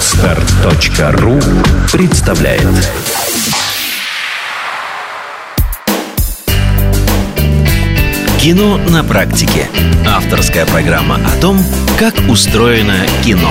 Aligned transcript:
Отстар.ру 0.00 1.38
представляет 1.92 2.62
Кино 8.40 8.78
на 8.78 9.04
практике. 9.04 9.68
Авторская 10.08 10.64
программа 10.64 11.16
о 11.16 11.38
том, 11.42 11.58
как 11.98 12.14
устроено 12.30 12.96
кино. 13.22 13.50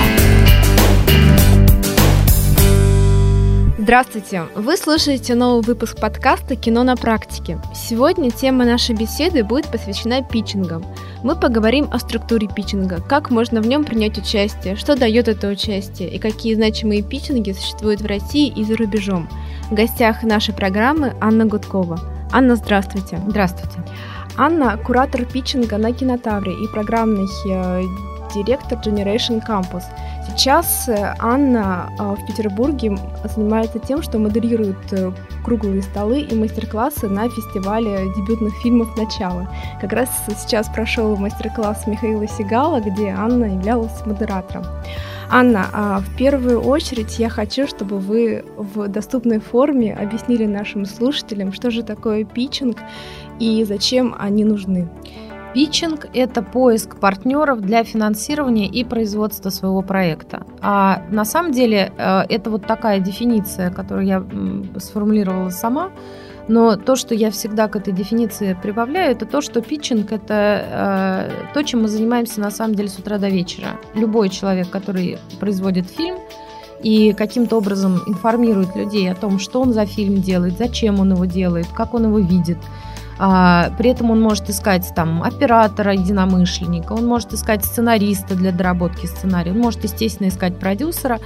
Здравствуйте! 3.78 4.46
Вы 4.56 4.76
слушаете 4.76 5.36
новый 5.36 5.62
выпуск 5.62 6.00
подкаста 6.00 6.56
«Кино 6.56 6.82
на 6.82 6.96
практике». 6.96 7.60
Сегодня 7.74 8.32
тема 8.32 8.64
нашей 8.64 8.96
беседы 8.96 9.44
будет 9.44 9.66
посвящена 9.66 10.24
питчингам. 10.24 10.84
Мы 11.22 11.36
поговорим 11.36 11.86
о 11.92 11.98
структуре 11.98 12.48
питчинга, 12.48 13.02
как 13.06 13.30
можно 13.30 13.60
в 13.60 13.66
нем 13.66 13.84
принять 13.84 14.16
участие, 14.16 14.74
что 14.74 14.96
дает 14.96 15.28
это 15.28 15.48
участие 15.48 16.08
и 16.08 16.18
какие 16.18 16.54
значимые 16.54 17.02
питчинги 17.02 17.52
существуют 17.52 18.00
в 18.00 18.06
России 18.06 18.48
и 18.48 18.64
за 18.64 18.76
рубежом. 18.76 19.28
В 19.70 19.74
гостях 19.74 20.22
нашей 20.22 20.54
программы 20.54 21.14
Анна 21.20 21.44
Гудкова. 21.44 22.00
Анна, 22.32 22.56
здравствуйте. 22.56 23.20
Здравствуйте. 23.28 23.84
Анна– 24.36 24.76
куратор 24.84 25.26
питчинга 25.26 25.76
на 25.76 25.92
Кинотавре 25.92 26.52
и 26.52 26.66
программный 26.68 27.26
э, 27.48 27.82
директор 28.34 28.78
Generation 28.78 29.44
Campus. 29.46 29.84
Сейчас 30.26 30.88
э, 30.88 31.14
Анна 31.18 31.90
э, 31.98 32.14
в 32.14 32.26
Петербурге 32.26 32.96
занимается 33.24 33.78
тем, 33.78 34.02
что 34.02 34.18
модерирует 34.18 34.92
э, 34.92 35.12
круглые 35.44 35.82
столы 35.82 36.20
и 36.20 36.34
мастер-классы 36.34 37.08
на 37.08 37.28
фестивале 37.28 38.06
дебютных 38.16 38.54
фильмов 38.62 38.96
«Начало». 38.96 39.48
Как 39.80 39.92
раз 39.92 40.08
сейчас 40.28 40.68
прошел 40.68 41.16
мастер-класс 41.16 41.86
Михаила 41.86 42.26
Сигала, 42.28 42.80
где 42.80 43.08
Анна 43.08 43.46
являлась 43.46 44.04
модератором. 44.06 44.64
Анна, 45.32 45.68
а 45.72 46.00
в 46.00 46.16
первую 46.16 46.60
очередь 46.60 47.20
я 47.20 47.28
хочу, 47.28 47.68
чтобы 47.68 47.98
вы 47.98 48.44
в 48.56 48.88
доступной 48.88 49.38
форме 49.38 49.94
объяснили 49.94 50.44
нашим 50.44 50.84
слушателям, 50.84 51.52
что 51.52 51.70
же 51.70 51.84
такое 51.84 52.24
питчинг 52.24 52.78
и 53.38 53.64
зачем 53.64 54.16
они 54.18 54.44
нужны. 54.44 54.88
Питчинг– 55.52 56.06
это 56.14 56.42
поиск 56.42 57.00
партнеров 57.00 57.60
для 57.60 57.82
финансирования 57.82 58.66
и 58.66 58.84
производства 58.84 59.50
своего 59.50 59.82
проекта. 59.82 60.46
А 60.60 61.02
на 61.10 61.24
самом 61.24 61.50
деле 61.50 61.92
э, 61.96 62.22
это 62.28 62.50
вот 62.50 62.66
такая 62.66 63.00
дефиниция, 63.00 63.70
которую 63.70 64.06
я 64.06 64.24
сформулировала 64.78 65.50
сама, 65.50 65.90
но 66.46 66.76
то, 66.76 66.94
что 66.94 67.14
я 67.14 67.32
всегда 67.32 67.66
к 67.66 67.74
этой 67.74 67.92
дефиниции 67.92 68.56
прибавляю, 68.62 69.10
это 69.10 69.26
то, 69.26 69.40
что 69.40 69.60
питчинг– 69.60 70.12
это 70.12 71.28
э, 71.28 71.52
то, 71.52 71.62
чем 71.64 71.82
мы 71.82 71.88
занимаемся 71.88 72.40
на 72.40 72.52
самом 72.52 72.76
деле 72.76 72.88
с 72.88 72.98
утра 72.98 73.18
до 73.18 73.28
вечера. 73.28 73.70
Любой 73.94 74.28
человек, 74.28 74.70
который 74.70 75.18
производит 75.40 75.88
фильм, 75.90 76.16
и 76.82 77.12
каким-то 77.12 77.58
образом 77.58 78.00
информирует 78.06 78.74
людей 78.76 79.10
о 79.10 79.14
том, 79.16 79.38
что 79.38 79.60
он 79.60 79.72
за 79.72 79.84
фильм 79.84 80.22
делает, 80.22 80.56
зачем 80.58 81.00
он 81.00 81.12
его 81.12 81.24
делает, 81.24 81.66
как 81.74 81.92
он 81.92 82.04
его 82.04 82.20
видит– 82.20 82.58
а, 83.22 83.70
при 83.76 83.90
этом 83.90 84.10
он 84.10 84.18
может 84.22 84.48
искать 84.48 84.90
там 84.96 85.22
оператора, 85.22 85.92
единомышленника, 85.92 86.94
он 86.94 87.06
может 87.06 87.34
искать 87.34 87.62
сценариста 87.62 88.34
для 88.34 88.50
доработки 88.50 89.04
сценария, 89.04 89.50
он 89.50 89.58
может, 89.58 89.84
естественно, 89.84 90.28
искать 90.28 90.58
продюсера. 90.58 91.18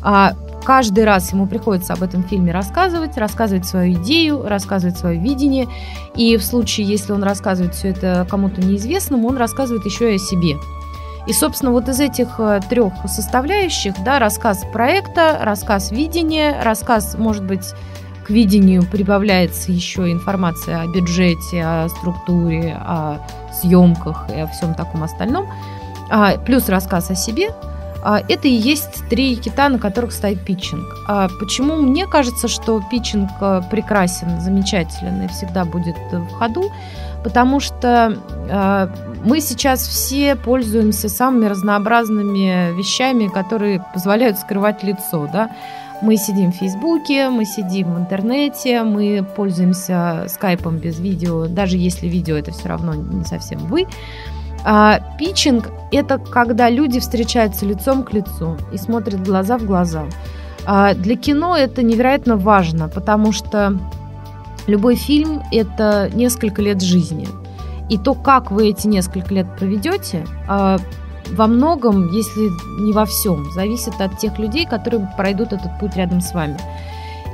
А, 0.00 0.32
каждый 0.64 1.04
раз 1.04 1.30
ему 1.30 1.46
приходится 1.46 1.92
об 1.92 2.02
этом 2.02 2.22
фильме 2.22 2.52
рассказывать, 2.52 3.18
рассказывать 3.18 3.66
свою 3.66 4.00
идею, 4.00 4.48
рассказывать 4.48 4.96
свое 4.96 5.20
видение. 5.20 5.68
И 6.16 6.38
в 6.38 6.42
случае, 6.42 6.86
если 6.86 7.12
он 7.12 7.22
рассказывает 7.22 7.74
все 7.74 7.88
это 7.88 8.26
кому-то 8.30 8.62
неизвестному, 8.62 9.28
он 9.28 9.36
рассказывает 9.36 9.84
еще 9.84 10.10
и 10.12 10.14
о 10.14 10.18
себе. 10.18 10.56
И, 11.26 11.34
собственно, 11.34 11.70
вот 11.70 11.86
из 11.86 12.00
этих 12.00 12.40
э, 12.40 12.60
трех 12.70 12.94
составляющих, 13.06 13.92
да, 14.02 14.18
рассказ 14.18 14.64
проекта, 14.72 15.38
рассказ 15.42 15.90
видения, 15.90 16.62
рассказ, 16.62 17.14
может 17.18 17.44
быть, 17.44 17.74
к 18.24 18.30
видению 18.30 18.84
прибавляется 18.84 19.72
еще 19.72 20.10
информация 20.10 20.82
о 20.82 20.86
бюджете, 20.86 21.62
о 21.64 21.88
структуре, 21.88 22.76
о 22.78 23.18
съемках 23.52 24.26
и 24.30 24.40
о 24.40 24.46
всем 24.46 24.74
таком 24.74 25.02
остальном, 25.02 25.46
а, 26.10 26.38
плюс 26.38 26.68
рассказ 26.68 27.10
о 27.10 27.14
себе, 27.14 27.50
а, 28.04 28.20
это 28.28 28.48
и 28.48 28.52
есть 28.52 29.08
три 29.08 29.36
кита, 29.36 29.68
на 29.68 29.78
которых 29.78 30.12
стоит 30.12 30.44
питчинг. 30.44 30.84
А 31.06 31.28
почему 31.38 31.76
мне 31.76 32.06
кажется, 32.06 32.48
что 32.48 32.82
питчинг 32.90 33.30
э, 33.40 33.62
прекрасен, 33.70 34.40
замечателен 34.40 35.22
и 35.22 35.28
всегда 35.28 35.64
будет 35.64 35.96
в 36.10 36.26
ходу? 36.32 36.72
Потому 37.22 37.60
что 37.60 38.18
э, 38.48 38.88
мы 39.24 39.40
сейчас 39.40 39.86
все 39.86 40.34
пользуемся 40.34 41.08
самыми 41.08 41.46
разнообразными 41.46 42.76
вещами, 42.76 43.28
которые 43.28 43.84
позволяют 43.94 44.38
скрывать 44.38 44.82
лицо, 44.82 45.28
да. 45.32 45.50
Мы 46.02 46.16
сидим 46.16 46.50
в 46.50 46.56
Фейсбуке, 46.56 47.28
мы 47.28 47.44
сидим 47.44 47.94
в 47.94 47.98
интернете, 47.98 48.82
мы 48.82 49.24
пользуемся 49.36 50.26
скайпом 50.28 50.78
без 50.78 50.98
видео, 50.98 51.46
даже 51.46 51.76
если 51.76 52.08
видео 52.08 52.34
это 52.34 52.50
все 52.50 52.68
равно 52.68 52.92
не 52.94 53.24
совсем 53.24 53.60
вы. 53.60 53.86
А, 54.64 54.98
питчинг– 55.16 55.70
это 55.92 56.18
когда 56.18 56.68
люди 56.70 56.98
встречаются 56.98 57.66
лицом 57.66 58.02
к 58.02 58.12
лицу 58.12 58.56
и 58.72 58.78
смотрят 58.78 59.22
глаза 59.24 59.58
в 59.58 59.64
глаза. 59.64 60.06
А, 60.66 60.94
для 60.94 61.16
кино 61.16 61.56
это 61.56 61.84
невероятно 61.84 62.36
важно, 62.36 62.88
потому 62.88 63.30
что 63.30 63.78
любой 64.66 64.96
фильм– 64.96 65.40
это 65.52 66.10
несколько 66.12 66.62
лет 66.62 66.82
жизни. 66.82 67.28
И 67.88 67.96
то, 67.96 68.14
как 68.14 68.50
вы 68.50 68.70
эти 68.70 68.88
несколько 68.88 69.34
лет 69.34 69.46
проведете, 69.56 70.26
а, 70.48 70.78
во 71.30 71.46
многом, 71.46 72.10
если 72.12 72.50
не 72.80 72.92
во 72.92 73.04
всем, 73.04 73.50
зависит 73.52 74.00
от 74.00 74.18
тех 74.18 74.38
людей, 74.38 74.66
которые 74.66 75.08
пройдут 75.16 75.52
этот 75.52 75.78
путь 75.78 75.96
рядом 75.96 76.20
с 76.20 76.32
вами. 76.32 76.58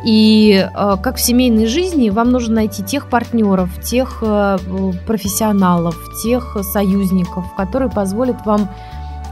И 0.04 0.52
э, 0.52 0.96
как 1.02 1.16
в 1.16 1.20
семейной 1.20 1.66
жизни, 1.66 2.10
вам 2.10 2.30
нужно 2.30 2.56
найти 2.56 2.82
тех 2.84 3.08
партнеров, 3.08 3.68
тех 3.82 4.18
э, 4.22 4.58
профессионалов, 5.06 5.96
тех 6.22 6.56
союзников, 6.62 7.44
которые 7.56 7.90
позволят 7.90 8.46
вам 8.46 8.68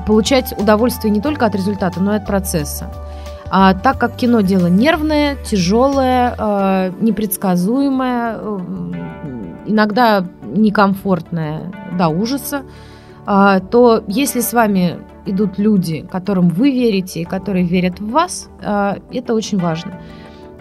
получать 0.07 0.53
удовольствие 0.59 1.13
не 1.13 1.21
только 1.21 1.47
от 1.47 1.55
результата, 1.55 2.01
но 2.01 2.15
и 2.15 2.17
от 2.17 2.27
процесса. 2.27 2.93
А 3.49 3.75
так 3.75 3.99
как 3.99 4.17
кино 4.17 4.41
дело 4.41 4.67
нервное, 4.67 5.37
тяжелое, 5.37 6.35
э, 6.37 6.93
непредсказуемое, 7.01 8.39
иногда 9.67 10.27
некомфортное 10.43 11.73
до 11.97 12.09
ужаса, 12.09 12.63
то 13.27 14.05
если 14.07 14.41
с 14.41 14.53
вами 14.53 14.99
идут 15.27 15.59
люди, 15.59 16.07
которым 16.11 16.49
вы 16.49 16.71
верите 16.71 17.21
и 17.21 17.25
которые 17.25 17.65
верят 17.65 18.01
в 18.01 18.11
вас, 18.11 18.49
а, 18.63 18.99
это 19.13 19.35
очень 19.35 19.59
важно. 19.59 20.01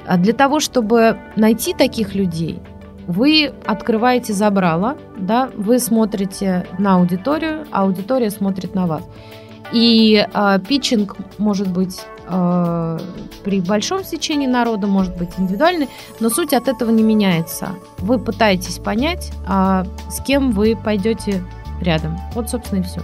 А 0.08 0.18
для 0.18 0.34
того, 0.34 0.60
чтобы 0.60 1.18
найти 1.36 1.74
таких 1.74 2.16
людей, 2.16 2.60
вы 3.08 3.54
открываете 3.66 4.34
забрало, 4.34 4.98
да, 5.18 5.50
вы 5.56 5.80
смотрите 5.80 6.66
на 6.80 6.96
аудиторию, 6.96 7.66
а 7.72 7.84
аудитория 7.84 8.30
смотрит 8.30 8.76
на 8.76 8.88
вас. 8.88 9.04
И 9.72 10.26
э, 10.32 10.60
питчинг 10.68 11.18
может 11.40 11.68
быть 11.68 12.02
э, 12.28 13.00
при 13.44 13.62
большом 13.62 14.04
сечении 14.04 14.48
народа, 14.48 14.88
может 14.88 15.18
быть 15.18 15.30
индивидуальный, 15.38 15.90
но 16.20 16.30
суть 16.30 16.54
от 16.54 16.68
этого 16.68 16.92
не 16.92 17.04
меняется. 17.04 17.70
Вы 17.98 18.20
пытаетесь 18.20 18.78
понять, 18.78 19.32
э, 19.48 19.84
с 20.10 20.22
кем 20.22 20.52
вы 20.52 20.76
пойдете 20.76 21.44
рядом. 21.82 22.18
Вот, 22.34 22.50
собственно, 22.50 22.80
и 22.80 22.84
все. 22.84 23.02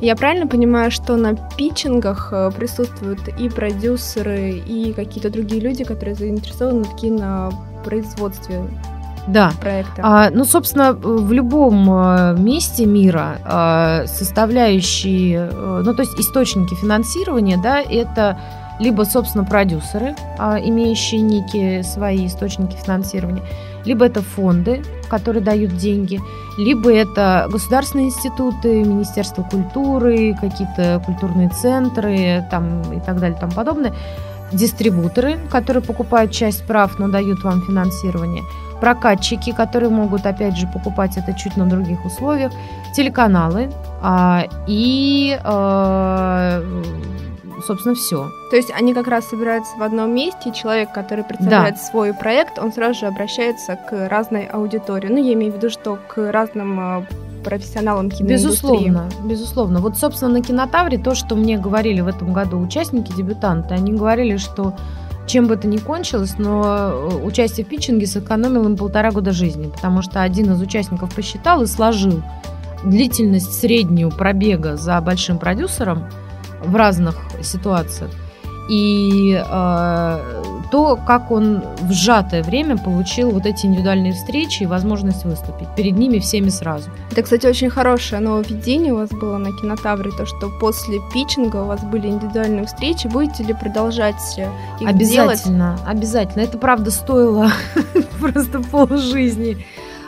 Я 0.00 0.16
правильно 0.16 0.46
понимаю, 0.46 0.90
что 0.90 1.16
на 1.16 1.34
питчингах 1.34 2.28
э, 2.32 2.50
присутствуют 2.56 3.28
и 3.28 3.48
продюсеры, 3.48 4.50
и 4.50 4.92
какие-то 4.92 5.30
другие 5.30 5.60
люди, 5.60 5.84
которые 5.84 6.14
заинтересованы 6.14 6.84
в 6.84 6.96
кинопроизводстве 6.96 8.64
да. 9.26 9.52
проекта. 9.60 10.02
А, 10.02 10.30
ну, 10.30 10.44
собственно, 10.44 10.92
в 10.92 11.32
любом 11.32 11.88
э, 11.90 12.36
месте 12.38 12.86
мира 12.86 13.38
а, 13.44 14.06
составляющие, 14.06 15.48
э, 15.50 15.82
ну, 15.84 15.94
то 15.94 16.02
есть 16.02 16.18
источники 16.18 16.74
финансирования, 16.74 17.56
да, 17.56 17.80
это 17.80 18.38
либо, 18.80 19.04
собственно, 19.04 19.44
продюсеры, 19.44 20.14
а, 20.38 20.58
имеющие 20.58 21.20
некие 21.20 21.82
свои 21.84 22.26
источники 22.26 22.76
финансирования, 22.76 23.42
либо 23.84 24.04
это 24.06 24.22
фонды, 24.22 24.82
которые 25.08 25.42
дают 25.42 25.76
деньги, 25.76 26.20
либо 26.58 26.92
это 26.92 27.48
государственные 27.50 28.06
институты, 28.06 28.84
Министерство 28.84 29.42
культуры, 29.42 30.36
какие-то 30.40 31.02
культурные 31.04 31.48
центры 31.50 32.44
там, 32.50 32.82
и 32.92 33.00
так 33.00 33.18
далее 33.20 33.36
и 33.36 33.40
тому 33.40 33.52
подобное, 33.52 33.94
дистрибуторы, 34.52 35.38
которые 35.50 35.82
покупают 35.82 36.32
часть 36.32 36.64
прав, 36.66 36.98
но 36.98 37.08
дают 37.08 37.42
вам 37.42 37.62
финансирование, 37.62 38.42
прокатчики, 38.80 39.52
которые 39.52 39.90
могут, 39.90 40.26
опять 40.26 40.56
же, 40.56 40.66
покупать 40.66 41.16
это 41.16 41.32
чуть 41.34 41.56
на 41.56 41.66
других 41.66 42.04
условиях, 42.04 42.52
телеканалы 42.94 43.70
а, 44.02 44.44
и 44.66 45.38
а, 45.42 46.62
собственно, 47.66 47.94
все. 47.94 48.30
То 48.50 48.56
есть 48.56 48.70
они 48.70 48.94
как 48.94 49.08
раз 49.08 49.28
собираются 49.28 49.76
в 49.76 49.82
одном 49.82 50.14
месте, 50.14 50.52
человек, 50.52 50.92
который 50.92 51.24
представляет 51.24 51.76
да. 51.76 51.80
свой 51.80 52.12
проект, 52.14 52.58
он 52.58 52.72
сразу 52.72 53.00
же 53.00 53.06
обращается 53.06 53.76
к 53.76 54.08
разной 54.08 54.46
аудитории. 54.46 55.08
Ну, 55.08 55.16
я 55.16 55.32
имею 55.34 55.52
в 55.52 55.56
виду, 55.56 55.70
что 55.70 55.98
к 56.08 56.30
разным 56.30 56.78
а, 56.80 57.06
профессионалом 57.44 58.10
киноиндустрии. 58.10 58.88
Безусловно, 58.88 59.08
безусловно. 59.24 59.80
Вот, 59.80 59.96
собственно, 59.96 60.32
на 60.32 60.42
кинотавре 60.42 60.98
то, 60.98 61.14
что 61.14 61.36
мне 61.36 61.58
говорили 61.58 62.00
в 62.00 62.08
этом 62.08 62.32
году 62.32 62.58
участники, 62.58 63.12
дебютанты, 63.12 63.74
они 63.74 63.92
говорили, 63.92 64.36
что 64.36 64.74
чем 65.26 65.46
бы 65.46 65.54
это 65.54 65.66
ни 65.68 65.78
кончилось, 65.78 66.34
но 66.38 66.62
э, 66.64 67.24
участие 67.24 67.64
в 67.64 67.68
питчинге 67.68 68.06
сэкономило 68.06 68.66
им 68.66 68.76
полтора 68.76 69.10
года 69.10 69.32
жизни, 69.32 69.70
потому 69.70 70.02
что 70.02 70.22
один 70.22 70.52
из 70.52 70.60
участников 70.60 71.14
посчитал 71.14 71.62
и 71.62 71.66
сложил 71.66 72.22
длительность 72.84 73.58
среднюю 73.58 74.10
пробега 74.10 74.76
за 74.76 75.00
большим 75.00 75.38
продюсером 75.38 76.04
в 76.62 76.74
разных 76.76 77.16
ситуациях. 77.42 78.10
И 78.68 79.34
э, 79.34 80.42
то, 80.70 80.98
как 81.06 81.30
он 81.30 81.62
в 81.82 81.92
сжатое 81.92 82.42
время 82.42 82.78
получил 82.78 83.30
вот 83.30 83.44
эти 83.44 83.66
индивидуальные 83.66 84.14
встречи 84.14 84.62
и 84.62 84.66
возможность 84.66 85.24
выступить 85.24 85.68
перед 85.76 85.98
ними 85.98 86.18
всеми 86.18 86.48
сразу. 86.48 86.90
Это, 87.10 87.22
кстати, 87.22 87.46
очень 87.46 87.68
хорошее 87.68 88.22
нововведение 88.22 88.94
у 88.94 88.96
вас 88.96 89.10
было 89.10 89.36
на 89.36 89.52
Кинотавре, 89.52 90.10
то, 90.12 90.24
что 90.24 90.50
после 90.60 90.98
питчинга 91.12 91.58
у 91.58 91.66
вас 91.66 91.84
были 91.84 92.08
индивидуальные 92.08 92.64
встречи. 92.64 93.06
Будете 93.06 93.42
ли 93.44 93.52
продолжать 93.52 94.16
их 94.38 94.88
обязательно, 94.88 95.76
делать? 95.76 95.86
Обязательно. 95.86 96.42
Это, 96.42 96.56
правда, 96.56 96.90
стоило 96.90 97.50
просто 98.20 98.60
полжизни. 98.60 99.64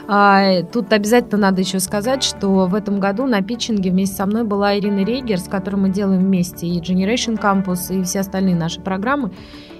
А, 0.09 0.63
тут 0.63 0.93
обязательно 0.93 1.37
надо 1.37 1.61
еще 1.61 1.79
сказать, 1.79 2.23
что 2.23 2.67
в 2.67 2.73
этом 2.73 2.99
году 2.99 3.25
на 3.25 3.41
питчинге 3.41 3.91
вместе 3.91 4.15
со 4.15 4.25
мной 4.25 4.45
была 4.45 4.77
Ирина 4.77 5.03
Рейгер, 5.03 5.37
с 5.37 5.49
которой 5.49 5.75
мы 5.75 5.89
делаем 5.89 6.21
вместе 6.21 6.65
и 6.65 6.79
Generation 6.79 7.39
Campus, 7.39 7.93
и 7.93 8.03
все 8.03 8.21
остальные 8.21 8.55
наши 8.55 8.79
программы. 8.79 9.31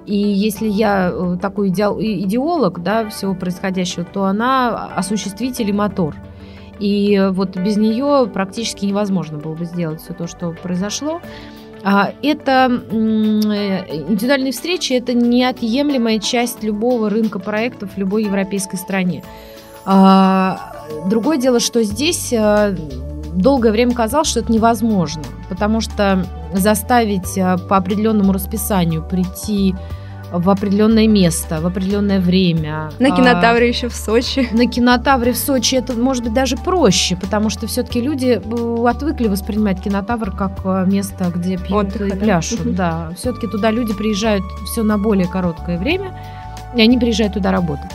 И 0.06 0.18
если 0.18 0.68
я 0.68 1.12
э, 1.14 1.38
такой 1.42 1.70
идеолог 1.70 2.82
да, 2.84 3.10
всего 3.10 3.36
происходящего, 3.36 4.06
то 4.06 4.26
она 4.26 4.88
осуществитель 4.96 5.70
и 5.70 5.74
мотор. 5.74 6.16
И 6.80 7.30
вот 7.32 7.58
без 7.58 7.78
нее 7.78 8.30
практически 8.32 8.86
невозможно 8.86 9.38
было 9.38 9.56
бы 9.56 9.66
сделать 9.66 10.02
все 10.02 10.14
то, 10.14 10.28
что 10.28 10.56
произошло. 10.62 11.22
А, 11.84 12.12
это 12.22 12.70
э, 12.70 12.96
индивидуальные 14.10 14.52
встречи– 14.52 14.94
это 14.94 15.14
неотъемлемая 15.14 16.20
часть 16.20 16.64
любого 16.64 17.10
рынка 17.10 17.40
проектов 17.40 17.92
в 17.96 17.98
любой 17.98 18.26
европейской 18.26 18.76
стране. 18.76 19.24
А, 19.90 20.74
другое 21.06 21.38
дело, 21.38 21.62
что 21.62 21.82
здесь 21.82 22.34
э, 22.34 22.76
долгое 23.34 23.72
время 23.72 23.94
казалось, 23.94 24.28
что 24.28 24.42
это 24.42 24.52
невозможно, 24.52 25.24
потому 25.48 25.80
что 25.80 26.28
заставить 26.54 27.36
по 27.70 27.78
определенному 27.78 28.34
расписанию 28.34 29.02
прийти 29.02 29.76
в 30.32 30.50
определенное 30.50 31.08
место, 31.08 31.62
в 31.62 31.66
определенное 31.66 32.20
время. 32.20 32.92
На 33.00 33.12
кинотавре 33.12 33.66
а, 33.66 33.70
еще 33.70 33.88
в 33.88 33.96
Сочи. 33.96 34.48
На 34.52 34.66
кинотавре 34.68 35.32
в 35.32 35.38
Сочи 35.38 35.76
это 35.76 35.94
может 35.94 36.24
быть 36.24 36.34
даже 36.34 36.58
проще, 36.58 37.16
потому 37.16 37.50
что 37.50 37.68
все-таки 37.68 38.02
люди 38.02 38.42
э, 38.44 38.88
отвыкли 38.88 39.28
воспринимать 39.28 39.82
кинотавр 39.82 40.32
как 40.32 40.60
э, 40.66 40.86
место, 40.86 41.32
где 41.34 41.58
пьют 41.58 41.72
Отдыха, 41.72 42.06
и 42.06 42.20
пляшут. 42.20 42.76
Да, 42.76 43.08
да. 43.10 43.16
все-таки 43.16 43.48
туда 43.48 43.72
люди 43.72 43.94
приезжают 43.94 44.44
все 44.66 44.84
на 44.84 44.98
более 44.98 45.28
короткое 45.28 45.78
время, 45.78 46.20
и 46.76 46.82
они 46.82 46.98
приезжают 46.98 47.34
туда 47.34 47.52
работать. 47.52 47.92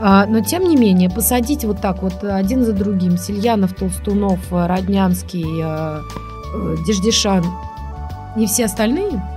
А, 0.00 0.26
но 0.26 0.40
тем 0.40 0.64
не 0.64 0.76
менее, 0.76 1.10
посадить 1.10 1.64
вот 1.64 1.80
так 1.80 2.02
вот 2.02 2.24
один 2.24 2.64
за 2.64 2.72
другим 2.72 3.18
Сильянов, 3.18 3.74
Толстунов, 3.74 4.40
Роднянский, 4.50 5.44
э, 5.62 6.00
Деждешан 6.86 7.44
и 8.36 8.46
все 8.46 8.64
остальные– 8.64 9.22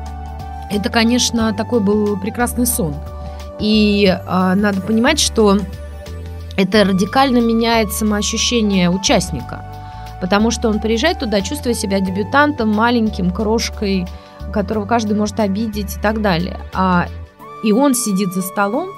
это, 0.73 0.89
конечно, 0.89 1.53
такой 1.53 1.79
был 1.79 2.17
прекрасный 2.17 2.65
сон. 2.65 2.95
И 3.59 4.05
э, 4.05 4.53
надо 4.55 4.81
понимать, 4.81 5.19
что 5.19 5.59
это 6.57 6.83
радикально 6.83 7.37
меняет 7.37 7.93
самоощущение 7.93 8.89
участника. 8.89 9.65
Потому 10.19 10.49
что 10.49 10.69
он 10.69 10.79
приезжает 10.79 11.19
туда, 11.19 11.41
чувствуя 11.41 11.73
себя 11.73 11.99
дебютантом, 11.99 12.69
маленьким, 12.69 13.29
крошкой, 13.29 14.07
которого 14.51 14.85
каждый 14.85 15.15
может 15.15 15.39
обидеть 15.39 15.97
и 15.97 15.99
так 15.99 16.21
далее. 16.21 16.59
А, 16.73 17.05
и 17.63 17.71
он 17.71 17.93
сидит 17.93 18.33
за 18.33 18.41
столом, 18.41 18.89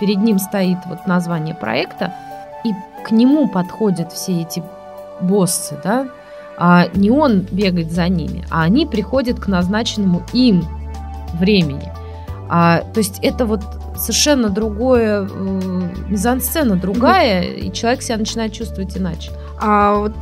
перед 0.00 0.18
ним 0.18 0.38
стоит 0.38 0.78
вот 0.86 1.06
название 1.06 1.54
проекта, 1.54 2.12
и 2.64 2.72
к 3.04 3.10
нему 3.10 3.48
подходят 3.48 4.12
все 4.12 4.42
эти 4.42 4.62
боссы, 5.20 5.78
да, 5.82 6.08
а 6.56 6.86
не 6.94 7.10
он 7.10 7.46
бегает 7.50 7.90
за 7.92 8.08
ними, 8.08 8.44
а 8.50 8.62
они 8.62 8.84
приходят 8.86 9.38
к 9.38 9.46
назначенному 9.46 10.22
им 10.32 10.64
времени. 11.34 11.92
А, 12.48 12.80
то 12.80 12.98
есть 12.98 13.18
это 13.22 13.46
вот 13.46 13.62
совершенно 13.96 14.48
другое, 14.48 15.28
э, 15.28 15.82
мизансцена 16.08 16.76
другая, 16.76 17.42
и 17.42 17.72
человек 17.72 18.02
себя 18.02 18.16
начинает 18.16 18.52
чувствовать 18.52 18.96
иначе. 18.96 19.30
А 19.60 19.96
вот 19.96 20.14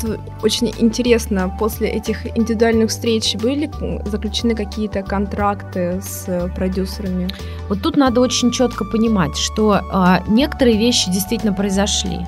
очень 0.43 0.73
интересно, 0.79 1.55
после 1.59 1.89
этих 1.89 2.27
индивидуальных 2.37 2.89
встреч 2.89 3.37
были 3.37 3.71
заключены 4.07 4.55
какие-то 4.55 5.03
контракты 5.03 6.01
с 6.03 6.51
продюсерами? 6.57 7.29
Вот 7.69 7.83
тут 7.83 7.97
надо 7.97 8.21
очень 8.21 8.51
четко 8.51 8.85
понимать, 8.85 9.37
что 9.37 9.81
а, 9.93 10.23
некоторые 10.27 10.79
вещи 10.79 11.11
действительно 11.13 11.53
произошли, 11.53 12.21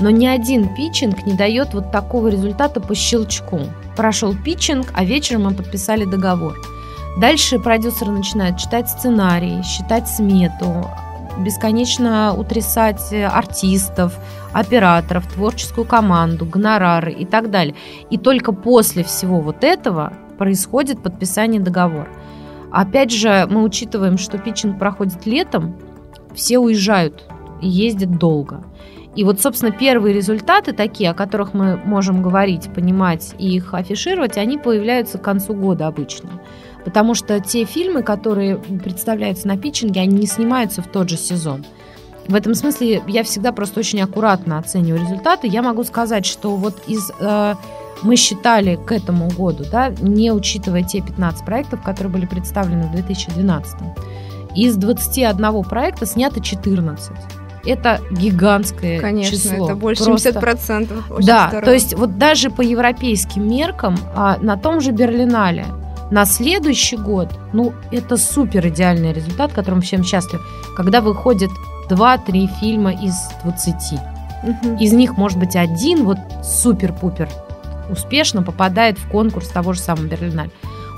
но 0.00 0.10
ни 0.10 0.26
один 0.26 0.74
питчинг 0.74 1.24
не 1.26 1.32
дает 1.32 1.72
вот 1.72 1.90
такого 1.90 2.28
результата 2.28 2.80
по 2.80 2.94
щелчку. 2.94 3.60
Прошел 3.96 4.34
питчинг, 4.34 4.88
а 4.94 5.04
вечером 5.04 5.44
мы 5.44 5.54
подписали 5.54 6.04
договор. 6.04 6.54
Дальше 7.18 7.58
продюсеры 7.58 8.12
начинают 8.12 8.56
читать 8.58 8.88
сценарий, 8.88 9.62
считать 9.62 10.08
смету, 10.08 10.86
бесконечно 11.38 12.34
утрясать 12.36 13.12
артистов, 13.12 14.16
операторов, 14.52 15.26
творческую 15.32 15.86
команду, 15.86 16.46
гонорары 16.46 17.12
и 17.12 17.24
так 17.26 17.50
далее. 17.50 17.74
И 18.10 18.18
только 18.18 18.52
после 18.52 19.02
всего 19.04 19.40
вот 19.40 19.64
этого 19.64 20.12
происходит 20.38 21.02
подписание 21.02 21.60
договора. 21.60 22.08
Опять 22.70 23.10
же, 23.10 23.46
мы 23.50 23.64
учитываем, 23.64 24.16
что 24.16 24.38
питчинг 24.38 24.78
проходит 24.78 25.26
летом, 25.26 25.76
все 26.34 26.58
уезжают 26.58 27.24
и 27.60 27.68
ездят 27.68 28.16
долго. 28.18 28.64
И 29.16 29.24
вот, 29.24 29.40
собственно, 29.40 29.72
первые 29.72 30.14
результаты 30.14 30.72
такие, 30.72 31.10
о 31.10 31.14
которых 31.14 31.52
мы 31.52 31.76
можем 31.76 32.22
говорить, 32.22 32.72
понимать 32.72 33.34
и 33.38 33.56
их 33.56 33.74
афишировать, 33.74 34.38
они 34.38 34.56
появляются 34.56 35.18
к 35.18 35.22
концу 35.22 35.52
года 35.54 35.88
обычно. 35.88 36.30
Потому 36.84 37.14
что 37.14 37.40
те 37.40 37.64
фильмы, 37.64 38.02
которые 38.02 38.56
представляются 38.56 39.46
на 39.48 39.56
питчинге, 39.56 40.00
они 40.00 40.20
не 40.20 40.26
снимаются 40.26 40.82
в 40.82 40.86
тот 40.86 41.08
же 41.08 41.16
сезон. 41.16 41.64
В 42.26 42.34
этом 42.34 42.54
смысле 42.54 43.02
я 43.06 43.24
всегда 43.24 43.52
просто 43.52 43.80
очень 43.80 44.00
аккуратно 44.00 44.58
оцениваю 44.58 45.02
результаты. 45.02 45.46
Я 45.48 45.62
могу 45.62 45.84
сказать, 45.84 46.24
что 46.24 46.56
вот 46.56 46.82
из 46.86 47.10
э, 47.18 47.54
мы 48.02 48.16
считали 48.16 48.76
к 48.76 48.92
этому 48.92 49.28
году, 49.30 49.64
да, 49.70 49.90
не 50.00 50.32
учитывая 50.32 50.82
те 50.82 51.00
15 51.00 51.44
проектов, 51.44 51.82
которые 51.82 52.12
были 52.12 52.26
представлены 52.26 52.84
в 52.84 52.92
2012, 52.92 53.76
из 54.54 54.76
21 54.76 55.64
проекта 55.64 56.06
снято 56.06 56.40
14 56.40 57.12
это 57.64 58.00
гигантское 58.10 59.00
Конечно, 59.00 59.36
число. 59.36 59.50
Конечно, 59.50 59.64
это 59.64 59.74
больше 59.76 60.04
Просто... 60.04 60.30
70%. 60.30 61.02
Очень 61.10 61.26
да, 61.26 61.48
здорово. 61.48 61.66
то 61.66 61.72
есть 61.72 61.94
вот 61.94 62.18
даже 62.18 62.50
по 62.50 62.62
европейским 62.62 63.48
меркам 63.48 63.96
а, 64.14 64.38
на 64.40 64.56
том 64.56 64.80
же 64.80 64.92
Берлинале 64.92 65.66
на 66.10 66.24
следующий 66.24 66.96
год, 66.96 67.28
ну, 67.52 67.72
это 67.92 68.16
супер 68.16 68.66
идеальный 68.68 69.12
результат, 69.12 69.52
которым 69.52 69.80
всем 69.80 70.02
счастлив, 70.02 70.40
когда 70.76 71.00
выходит 71.00 71.50
2-3 71.88 72.48
фильма 72.60 72.92
из 72.92 73.14
20. 73.44 74.00
Угу. 74.42 74.76
Из 74.80 74.92
них, 74.92 75.16
может 75.16 75.38
быть, 75.38 75.54
один 75.54 76.04
вот 76.04 76.18
супер-пупер 76.42 77.28
успешно 77.90 78.42
попадает 78.42 78.98
в 78.98 79.08
конкурс 79.08 79.48
того 79.48 79.72
же 79.72 79.80
самого 79.80 80.06
Берлиналь. 80.06 80.50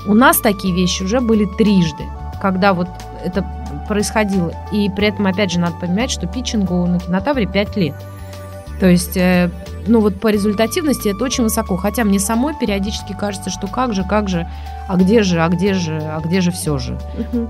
У 0.07 0.13
нас 0.13 0.39
такие 0.39 0.73
вещи 0.73 1.03
уже 1.03 1.19
были 1.21 1.45
трижды, 1.57 2.03
когда 2.41 2.73
вот 2.73 2.87
это 3.23 3.45
происходило. 3.87 4.53
И 4.71 4.89
при 4.89 5.07
этом, 5.07 5.27
опять 5.27 5.51
же, 5.51 5.59
надо 5.59 5.75
понимать, 5.79 6.11
что 6.11 6.27
питчингу 6.27 6.85
на 6.85 6.99
кинотавре 6.99 7.45
5 7.45 7.77
лет. 7.77 7.95
То 8.79 8.87
есть, 8.87 9.17
э, 9.17 9.49
ну 9.87 9.99
вот 9.99 10.19
по 10.19 10.27
результативности 10.27 11.09
это 11.09 11.23
очень 11.23 11.43
высоко. 11.43 11.75
Хотя 11.77 12.03
мне 12.03 12.19
самой 12.19 12.53
периодически 12.59 13.13
кажется, 13.13 13.49
что 13.49 13.67
как 13.67 13.93
же, 13.93 14.03
как 14.03 14.29
же, 14.29 14.47
а 14.87 14.95
где 14.97 15.23
же, 15.23 15.41
а 15.41 15.49
где 15.49 15.73
же, 15.73 15.97
а 15.97 16.19
где 16.19 16.41
же 16.41 16.51
все 16.51 16.77
же. 16.77 16.97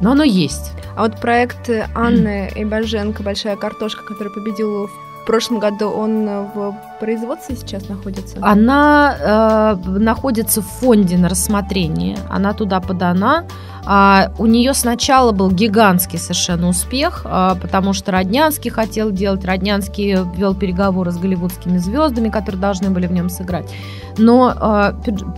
Но 0.01 0.11
оно 0.11 0.23
есть. 0.23 0.71
А 0.95 1.03
вот 1.03 1.19
проект 1.19 1.69
Анны 1.95 2.51
Эйбаженко 2.55 3.23
«Большая 3.23 3.55
картошка», 3.55 4.03
который 4.03 4.31
победил 4.31 4.87
в 4.87 5.12
прошлом 5.25 5.59
году, 5.59 5.89
он 5.89 6.25
в 6.25 6.75
производстве 6.99 7.55
сейчас 7.55 7.87
находится? 7.89 8.37
Она 8.41 9.77
э, 9.85 9.89
находится 9.99 10.61
в 10.61 10.65
фонде 10.65 11.17
на 11.17 11.29
рассмотрении. 11.29 12.17
Она 12.29 12.53
туда 12.53 12.79
подана. 12.79 13.45
А, 13.85 14.31
у 14.37 14.45
нее 14.45 14.73
сначала 14.73 15.31
был 15.31 15.51
гигантский 15.51 16.17
совершенно 16.17 16.69
успех, 16.69 17.23
а, 17.25 17.55
потому 17.55 17.93
что 17.93 18.11
Роднянский 18.11 18.71
хотел 18.71 19.11
делать, 19.11 19.43
Роднянский 19.43 20.17
вел 20.35 20.55
переговоры 20.55 21.11
с 21.11 21.17
голливудскими 21.17 21.77
звездами, 21.77 22.29
которые 22.29 22.61
должны 22.61 22.89
были 22.89 23.07
в 23.07 23.11
нем 23.11 23.29
сыграть. 23.29 23.69
Но 24.17 24.53
а, 24.55 24.93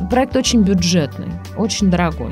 проект 0.09 0.35
очень 0.35 0.61
бюджетный, 0.61 1.29
очень 1.57 1.89
дорогой. 1.89 2.31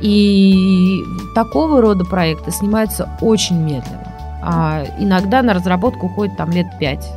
И 0.00 1.00
такого 1.34 1.80
рода 1.80 2.04
проекты 2.04 2.50
снимаются 2.50 3.08
очень 3.20 3.56
медленно. 3.56 4.11
А 4.44 4.84
иногда 4.98 5.42
на 5.42 5.54
разработку 5.54 6.06
уходит 6.06 6.36
там 6.36 6.50
лет 6.50 6.66
пять. 6.80 7.08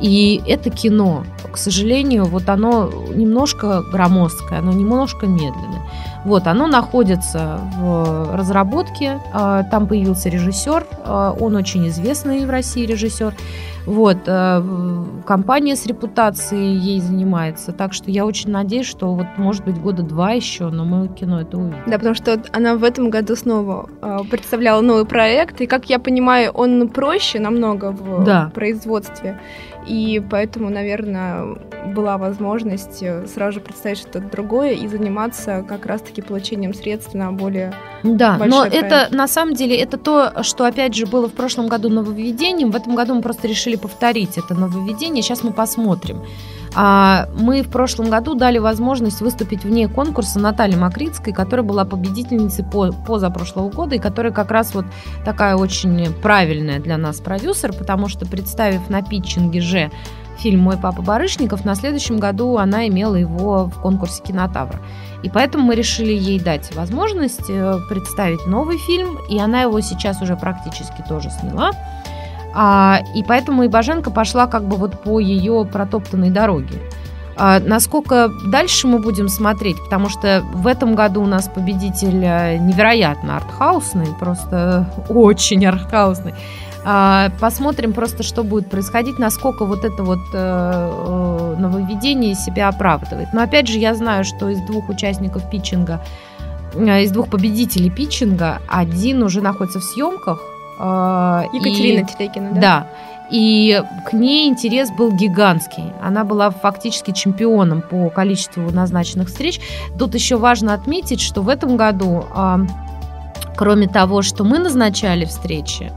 И 0.00 0.42
это 0.46 0.70
кино. 0.70 1.24
К 1.52 1.56
сожалению, 1.56 2.24
вот 2.24 2.48
оно 2.48 2.90
немножко 3.14 3.82
громоздкое, 3.82 4.58
оно 4.58 4.72
немножко 4.72 5.26
медленное. 5.26 5.82
Вот, 6.24 6.46
оно 6.46 6.66
находится 6.66 7.58
в 7.76 8.36
разработке. 8.36 9.20
А, 9.32 9.64
там 9.64 9.86
появился 9.86 10.28
режиссер, 10.28 10.86
а, 11.04 11.36
он 11.38 11.56
очень 11.56 11.88
известный 11.88 12.44
в 12.46 12.50
России 12.50 12.86
режиссер. 12.86 13.34
Вот, 13.86 14.18
э, 14.26 14.62
компания 15.26 15.74
с 15.74 15.86
репутацией 15.86 16.76
ей 16.76 17.00
занимается. 17.00 17.72
Так 17.72 17.92
что 17.92 18.10
я 18.10 18.24
очень 18.24 18.50
надеюсь, 18.50 18.86
что 18.86 19.12
вот 19.12 19.26
может 19.36 19.64
быть 19.64 19.80
года 19.80 20.02
два 20.02 20.32
еще, 20.32 20.68
но 20.68 20.84
мы 20.84 21.08
кино 21.08 21.40
это 21.40 21.58
увидим. 21.58 21.82
Да, 21.86 21.98
потому 21.98 22.14
что 22.14 22.40
она 22.52 22.76
в 22.76 22.84
этом 22.84 23.10
году 23.10 23.34
снова 23.34 23.88
э, 24.00 24.18
представляла 24.30 24.80
новый 24.82 25.04
проект, 25.04 25.60
и 25.60 25.66
как 25.66 25.90
я 25.90 25.98
понимаю, 25.98 26.52
он 26.52 26.88
проще 26.88 27.40
намного 27.40 27.90
в 27.90 28.24
да. 28.24 28.52
производстве. 28.54 29.40
И 29.86 30.22
поэтому, 30.30 30.70
наверное, 30.70 31.56
была 31.94 32.18
возможность 32.18 33.02
э, 33.02 33.26
сразу 33.26 33.54
же 33.54 33.60
представить 33.60 33.98
что-то 33.98 34.20
другое 34.20 34.72
и 34.72 34.86
заниматься 34.86 35.64
как 35.68 35.86
раз-таки 35.86 36.22
получением 36.22 36.74
средств 36.74 37.14
на 37.14 37.32
более 37.32 37.74
Да, 38.02 38.38
но 38.38 38.60
проект. 38.62 38.76
это 38.76 39.08
на 39.14 39.26
самом 39.26 39.54
деле 39.54 39.76
это 39.76 39.96
то, 39.96 40.42
что 40.42 40.64
опять 40.64 40.94
же 40.94 41.06
было 41.06 41.28
в 41.28 41.32
прошлом 41.32 41.68
году 41.68 41.88
нововведением. 41.88 42.70
В 42.70 42.76
этом 42.76 42.94
году 42.94 43.14
мы 43.14 43.22
просто 43.22 43.48
решили 43.48 43.76
повторить 43.76 44.38
это 44.38 44.54
нововведение. 44.54 45.22
Сейчас 45.22 45.42
мы 45.42 45.52
посмотрим. 45.52 46.22
А 46.74 47.28
мы 47.34 47.62
в 47.62 47.68
прошлом 47.68 48.08
году 48.08 48.34
дали 48.34 48.58
возможность 48.58 49.20
выступить 49.20 49.64
вне 49.64 49.88
конкурса 49.88 50.38
Наталье 50.38 50.78
Макритской, 50.78 51.32
которая 51.32 51.66
была 51.66 51.84
победительницей 51.84 52.64
по, 52.64 52.92
позапрошлого 52.92 53.70
года, 53.70 53.96
и 53.96 53.98
которая 53.98 54.32
как 54.32 54.50
раз 54.50 54.74
вот 54.74 54.86
такая 55.24 55.56
очень 55.56 56.12
правильная 56.22 56.80
для 56.80 56.96
нас 56.96 57.20
продюсер, 57.20 57.72
потому 57.72 58.08
что 58.08 58.24
представив 58.24 58.88
на 58.88 59.02
питчинге 59.02 59.60
же 59.60 59.90
фильм 60.38 60.60
«Мой 60.60 60.76
папа 60.76 61.02
Барышников», 61.02 61.64
на 61.64 61.74
следующем 61.74 62.18
году 62.18 62.56
она 62.56 62.88
имела 62.88 63.16
его 63.16 63.66
в 63.66 63.80
конкурсе 63.80 64.22
«Кинотавра». 64.22 64.80
И 65.22 65.28
поэтому 65.28 65.64
мы 65.64 65.74
решили 65.74 66.12
ей 66.12 66.40
дать 66.40 66.74
возможность 66.74 67.48
э, 67.48 67.78
представить 67.88 68.44
новый 68.46 68.78
фильм, 68.78 69.18
и 69.28 69.38
она 69.38 69.62
его 69.62 69.80
сейчас 69.80 70.20
уже 70.20 70.36
практически 70.36 71.04
тоже 71.08 71.30
сняла. 71.30 71.70
А, 72.54 73.00
и 73.14 73.22
поэтому 73.22 73.64
и 73.64 73.68
Баженко 73.68 74.10
пошла 74.10 74.46
как 74.46 74.64
бы 74.64 74.76
вот 74.76 75.02
по 75.02 75.18
ее 75.20 75.64
протоптанной 75.64 76.30
дороге. 76.30 76.80
А, 77.36 77.60
насколько 77.60 78.30
дальше 78.46 78.86
мы 78.86 78.98
будем 78.98 79.28
смотреть, 79.28 79.76
потому 79.82 80.08
что 80.08 80.44
в 80.52 80.66
этом 80.66 80.94
году 80.94 81.22
у 81.22 81.26
нас 81.26 81.48
победитель 81.48 82.22
э, 82.22 82.58
невероятно 82.58 83.36
артхаусный, 83.36 84.08
просто 84.18 84.92
очень 85.08 85.64
артхаусный. 85.64 86.34
А, 86.84 87.30
посмотрим 87.40 87.92
просто, 87.94 88.22
что 88.22 88.42
будет 88.42 88.68
происходить, 88.68 89.18
насколько 89.18 89.64
вот 89.64 89.84
это 89.84 90.02
вот 90.02 90.18
э, 90.34 90.34
э, 90.34 91.56
нововведение 91.58 92.34
себя 92.34 92.68
оправдывает. 92.68 93.28
Но 93.32 93.42
опять 93.42 93.68
же, 93.68 93.78
я 93.78 93.94
знаю, 93.94 94.24
что 94.24 94.50
из 94.50 94.60
двух 94.62 94.88
участников 94.88 95.48
питчинга, 95.48 96.02
из 96.74 97.10
двух 97.12 97.28
победителей 97.28 97.90
питчинга, 97.90 98.60
один 98.68 99.22
уже 99.22 99.40
находится 99.40 99.78
в 99.78 99.84
съемках, 99.84 100.40
Екатерина 101.52 102.00
и, 102.00 102.04
Телегина, 102.04 102.50
да? 102.52 102.60
Да. 102.60 102.86
И 103.30 103.82
к 104.04 104.12
ней 104.12 104.48
интерес 104.48 104.90
был 104.90 105.10
гигантский. 105.10 105.84
Она 106.02 106.22
была 106.24 106.50
фактически 106.50 107.12
чемпионом 107.12 107.80
по 107.80 108.10
количеству 108.10 108.70
назначенных 108.70 109.28
встреч. 109.28 109.58
Тут 109.98 110.14
еще 110.14 110.36
важно 110.36 110.74
отметить, 110.74 111.20
что 111.20 111.40
в 111.40 111.48
этом 111.48 111.78
году, 111.78 112.24
а, 112.34 112.60
кроме 113.56 113.88
того, 113.88 114.20
что 114.20 114.44
мы 114.44 114.58
назначали 114.58 115.24
встречи, 115.24 115.92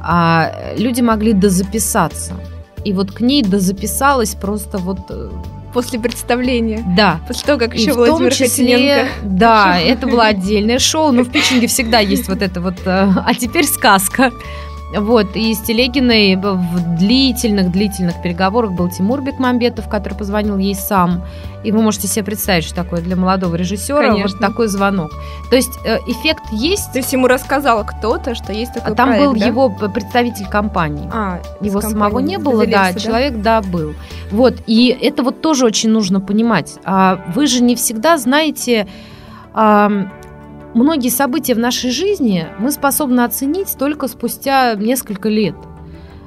а, 0.00 0.50
люди 0.76 1.00
могли 1.00 1.32
дозаписаться. 1.32 2.34
И 2.84 2.92
вот 2.92 3.12
к 3.12 3.20
ней 3.20 3.42
дозаписалось 3.42 4.34
просто 4.34 4.78
вот 4.78 4.98
э, 5.10 5.30
после 5.74 5.98
представления. 5.98 6.82
Да. 6.96 7.20
После 7.26 7.44
того, 7.44 7.58
как 7.58 7.74
и 7.74 7.80
еще 7.80 7.92
Владимир 7.92 8.32
числе, 8.32 9.08
Да, 9.22 9.78
это 9.78 10.06
было 10.06 10.26
отдельное 10.26 10.78
шоу, 10.78 11.12
но 11.12 11.24
в 11.24 11.30
питчинге 11.30 11.66
всегда 11.66 11.98
есть 11.98 12.28
вот 12.28 12.40
это 12.40 12.60
вот, 12.60 12.76
э, 12.86 13.12
а 13.26 13.34
теперь 13.34 13.66
сказка. 13.66 14.30
Вот, 14.96 15.34
и 15.34 15.54
с 15.54 15.60
Телегиной 15.60 16.36
в 16.36 16.96
длительных-длительных 16.98 18.22
переговорах 18.22 18.72
был 18.72 18.88
Тимур 18.90 19.20
Бекмамбетов, 19.22 19.88
который 19.88 20.14
позвонил 20.14 20.58
ей 20.58 20.74
сам. 20.74 21.24
И 21.64 21.72
вы 21.72 21.80
можете 21.80 22.06
себе 22.06 22.24
представить, 22.24 22.64
что 22.64 22.74
такое 22.74 23.00
для 23.00 23.16
молодого 23.16 23.54
режиссера 23.56 24.10
Конечно. 24.10 24.36
вот 24.38 24.46
такой 24.46 24.68
звонок. 24.68 25.10
То 25.48 25.56
есть 25.56 25.72
э, 25.84 25.96
эффект 26.06 26.42
есть. 26.52 26.92
То 26.92 26.98
есть 26.98 27.12
ему 27.12 27.26
рассказал 27.26 27.84
кто-то, 27.84 28.34
что 28.34 28.52
есть 28.52 28.74
такой 28.74 28.92
а 28.92 28.94
Там 28.94 29.08
проект, 29.08 29.24
был 29.24 29.34
да? 29.34 29.46
его 29.46 29.70
представитель 29.70 30.46
компании. 30.46 31.08
А, 31.12 31.40
его 31.60 31.80
самого 31.80 32.18
не 32.18 32.38
было, 32.38 32.66
да, 32.66 32.92
да, 32.92 32.98
человек, 32.98 33.40
да, 33.40 33.62
был. 33.62 33.94
Вот, 34.30 34.56
и 34.66 34.88
это 34.88 35.22
вот 35.22 35.40
тоже 35.40 35.64
очень 35.64 35.90
нужно 35.90 36.20
понимать. 36.20 36.74
А 36.84 37.20
вы 37.34 37.46
же 37.46 37.62
не 37.62 37.76
всегда 37.76 38.18
знаете 38.18 38.86
многие 40.74 41.08
события 41.08 41.54
в 41.54 41.58
нашей 41.58 41.90
жизни 41.90 42.46
мы 42.58 42.70
способны 42.70 43.20
оценить 43.20 43.76
только 43.78 44.08
спустя 44.08 44.74
несколько 44.74 45.28
лет. 45.28 45.54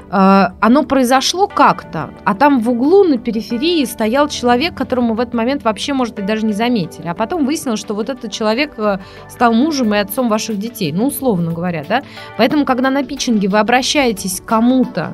А, 0.09 0.53
оно 0.61 0.83
произошло 0.83 1.47
как-то, 1.47 2.11
а 2.23 2.33
там 2.33 2.61
в 2.61 2.69
углу 2.69 3.03
на 3.03 3.17
периферии 3.17 3.83
стоял 3.83 4.29
человек, 4.29 4.73
которому 4.73 5.15
в 5.15 5.19
этот 5.19 5.33
момент 5.33 5.63
вообще, 5.63 5.93
может 5.93 6.15
быть, 6.15 6.25
даже 6.25 6.45
не 6.45 6.53
заметили. 6.53 7.07
А 7.07 7.13
потом 7.13 7.45
выяснилось, 7.45 7.79
что 7.79 7.93
вот 7.93 8.09
этот 8.09 8.31
человек 8.31 8.75
э, 8.77 8.99
стал 9.29 9.53
мужем 9.53 9.93
и 9.93 9.97
отцом 9.97 10.29
ваших 10.29 10.57
детей, 10.59 10.93
ну, 10.93 11.07
условно 11.07 11.51
говоря, 11.51 11.83
да. 11.87 12.03
Поэтому, 12.37 12.63
когда 12.63 12.89
на 12.89 13.03
питчинге 13.03 13.49
вы 13.49 13.59
обращаетесь 13.59 14.39
к 14.39 14.45
кому-то, 14.45 15.13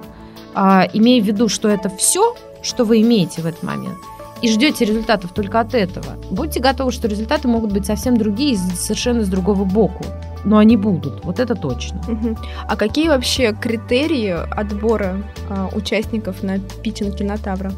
а, 0.53 0.87
имея 0.93 1.21
в 1.21 1.25
виду, 1.25 1.49
что 1.49 1.69
это 1.69 1.89
все, 1.89 2.35
что 2.61 2.85
вы 2.85 3.01
имеете 3.01 3.41
в 3.41 3.47
этот 3.47 3.63
момент– 3.63 3.97
и 4.43 4.50
ждете 4.50 4.83
результатов 4.83 5.31
только 5.31 5.62
от 5.62 5.73
этого, 5.73 6.17
будьте 6.29 6.59
готовы, 6.59 6.91
что 6.91 7.07
результаты 7.07 7.47
могут 7.47 7.71
быть 7.71 7.85
совсем 7.85 8.17
другие, 8.17 8.57
совершенно 8.57 9.23
с 9.23 9.29
другого 9.29 9.63
боку. 9.63 10.03
Но 10.43 10.57
они 10.57 10.75
будут, 10.75 11.23
вот 11.23 11.39
это 11.39 11.55
точно. 11.55 12.01
Угу. 12.05 12.38
А 12.67 12.75
какие 12.75 13.07
вообще 13.07 13.53
критерии 13.53 14.35
отбора 14.51 15.23
а, 15.50 15.69
участников 15.73 16.43
на 16.43 16.59
питчинг 16.59 17.15
кинотавра? 17.15 17.71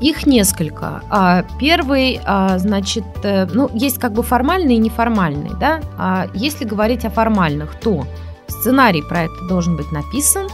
Их 0.00 0.24
несколько. 0.24 1.02
А, 1.10 1.44
первый, 1.58 2.20
а, 2.24 2.56
значит, 2.58 3.04
э, 3.24 3.46
ну, 3.52 3.68
есть 3.74 3.98
как 3.98 4.12
бы 4.12 4.22
формальный 4.22 4.76
и 4.76 4.78
неформальный, 4.78 5.50
да. 5.58 5.80
А 5.98 6.28
если 6.34 6.64
говорить 6.64 7.04
о 7.04 7.10
формальных, 7.10 7.80
то 7.80 8.06
сценарий 8.46 9.02
проекта 9.02 9.48
должен 9.48 9.76
быть 9.76 9.90
написан, 9.90 10.46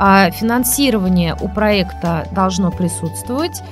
финансирование 0.00 1.36
у 1.40 1.48
проекта 1.48 2.26
должно 2.32 2.72
присутствовать, 2.72 3.62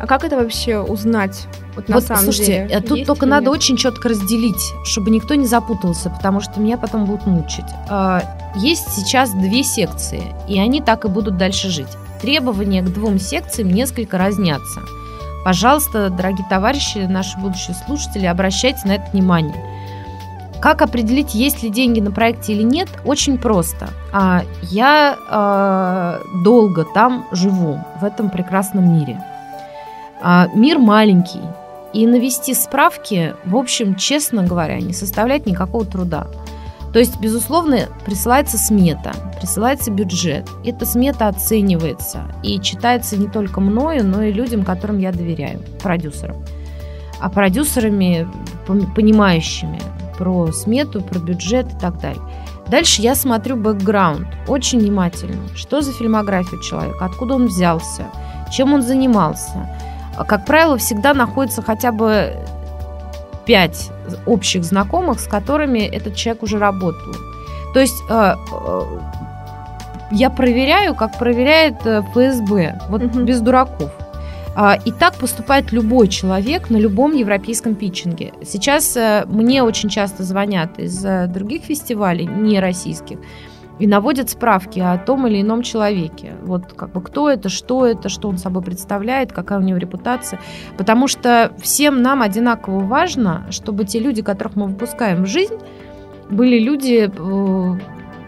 а 0.00 0.06
как 0.06 0.24
это 0.24 0.36
вообще 0.36 0.78
узнать? 0.78 1.46
Вот, 1.76 1.88
на 1.88 1.96
вот 1.96 2.04
самом 2.04 2.22
слушайте, 2.22 2.66
деле, 2.68 2.80
тут 2.80 3.06
только 3.06 3.26
надо 3.26 3.50
очень 3.50 3.76
четко 3.76 4.08
разделить, 4.08 4.72
чтобы 4.82 5.10
никто 5.10 5.34
не 5.34 5.46
запутался, 5.46 6.08
потому 6.08 6.40
что 6.40 6.58
меня 6.58 6.78
потом 6.78 7.04
будут 7.04 7.26
мучить. 7.26 7.66
А, 7.90 8.22
есть 8.56 8.88
сейчас 8.92 9.30
две 9.32 9.62
секции, 9.62 10.22
и 10.48 10.58
они 10.58 10.80
так 10.80 11.04
и 11.04 11.08
будут 11.08 11.36
дальше 11.36 11.68
жить. 11.68 11.90
Требования 12.22 12.80
к 12.80 12.90
двум 12.92 13.18
секциям 13.18 13.68
несколько 13.68 14.16
разнятся. 14.16 14.80
Пожалуйста, 15.44 16.08
дорогие 16.08 16.46
товарищи, 16.48 16.98
наши 16.98 17.38
будущие 17.38 17.76
слушатели, 17.86 18.24
обращайте 18.24 18.80
на 18.86 18.92
это 18.92 19.04
внимание. 19.12 19.54
Как 20.62 20.80
определить, 20.80 21.34
есть 21.34 21.62
ли 21.62 21.68
деньги 21.68 22.00
на 22.00 22.10
проекте 22.10 22.54
или 22.54 22.62
нет? 22.62 22.88
Очень 23.04 23.36
просто. 23.36 23.88
А, 24.12 24.42
я 24.62 25.16
э, 25.30 26.42
долго 26.42 26.84
там 26.84 27.26
живу, 27.32 27.80
в 28.00 28.04
этом 28.04 28.30
прекрасном 28.30 28.92
мире. 28.98 29.22
А, 30.22 30.48
мир 30.54 30.78
маленький, 30.78 31.40
и 31.92 32.06
навести 32.06 32.54
справки, 32.54 33.34
в 33.44 33.56
общем, 33.56 33.96
честно 33.96 34.44
говоря, 34.44 34.78
не 34.78 34.92
составляет 34.92 35.46
никакого 35.46 35.84
труда. 35.84 36.26
То 36.92 36.98
есть, 36.98 37.20
безусловно, 37.20 37.88
присылается 38.04 38.58
смета, 38.58 39.12
присылается 39.38 39.90
бюджет. 39.90 40.48
Эта 40.64 40.86
смета 40.86 41.28
оценивается 41.28 42.22
и 42.42 42.60
читается 42.60 43.16
не 43.16 43.28
только 43.28 43.60
мною, 43.60 44.04
но 44.04 44.22
и 44.22 44.32
людям, 44.32 44.64
которым 44.64 44.98
я 44.98 45.12
доверяю, 45.12 45.60
продюсерам. 45.82 46.36
А 47.20 47.30
продюсерами, 47.30 48.26
понимающими 48.66 49.80
про 50.18 50.50
смету, 50.52 51.00
про 51.00 51.18
бюджет 51.18 51.66
и 51.72 51.78
так 51.78 52.00
далее. 52.00 52.22
Дальше 52.68 53.02
я 53.02 53.14
смотрю 53.14 53.56
бэкграунд 53.56 54.28
очень 54.48 54.80
внимательно. 54.80 55.48
Что 55.54 55.80
за 55.80 55.92
фильмография 55.92 56.60
человека, 56.60 57.04
откуда 57.04 57.34
он 57.34 57.46
взялся, 57.46 58.06
чем 58.52 58.74
он 58.74 58.82
занимался– 58.82 59.68
как 60.26 60.44
правило, 60.44 60.76
всегда 60.76 61.14
находится 61.14 61.62
хотя 61.62 61.92
бы 61.92 62.34
пять 63.46 63.90
общих 64.26 64.64
знакомых, 64.64 65.20
с 65.20 65.26
которыми 65.26 65.80
этот 65.80 66.14
человек 66.14 66.42
уже 66.42 66.58
работал. 66.58 67.14
То 67.74 67.80
есть 67.80 67.96
э, 68.08 68.34
э, 68.52 68.82
я 70.12 70.30
проверяю, 70.30 70.94
как 70.94 71.18
проверяет 71.18 71.84
э, 71.84 72.02
ФСБ, 72.12 72.80
вот 72.88 73.02
угу. 73.02 73.20
без 73.20 73.40
дураков. 73.40 73.90
А, 74.56 74.76
и 74.84 74.90
так 74.90 75.14
поступает 75.14 75.70
любой 75.70 76.08
человек 76.08 76.70
на 76.70 76.76
любом 76.76 77.12
европейском 77.12 77.76
питчинге. 77.76 78.32
Сейчас 78.44 78.96
мне 79.26 79.62
очень 79.62 79.88
часто 79.88 80.24
звонят 80.24 80.78
из 80.78 81.00
других 81.28 81.62
фестивалей, 81.62 82.26
не 82.26 82.58
российских, 82.58 83.18
и 83.80 83.86
наводят 83.86 84.28
справки 84.28 84.78
о 84.78 84.98
том 84.98 85.26
или 85.26 85.40
ином 85.40 85.62
человеке. 85.62 86.34
Вот 86.42 86.74
как 86.74 86.92
бы 86.92 87.00
кто 87.00 87.30
это, 87.30 87.48
что 87.48 87.86
это, 87.86 88.10
что 88.10 88.28
он 88.28 88.36
собой 88.36 88.62
представляет, 88.62 89.32
какая 89.32 89.58
у 89.58 89.62
него 89.62 89.78
репутация. 89.78 90.38
Потому 90.76 91.08
что 91.08 91.52
всем 91.60 92.02
нам 92.02 92.20
одинаково 92.20 92.80
важно, 92.80 93.46
чтобы 93.50 93.86
те 93.86 93.98
люди, 93.98 94.20
которых 94.20 94.54
мы 94.54 94.66
выпускаем 94.66 95.24
в 95.24 95.26
жизнь, 95.26 95.54
были 96.28 96.58
люди, 96.58 97.10
э, 97.10 97.78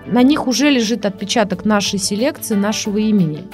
на 0.07 0.23
них 0.23 0.47
уже 0.47 0.71
лежит 0.71 1.05
отпечаток 1.05 1.67
нашей 1.67 1.99
селекции, 1.99 2.55
нашего 2.55 2.97
имени. 2.97 3.45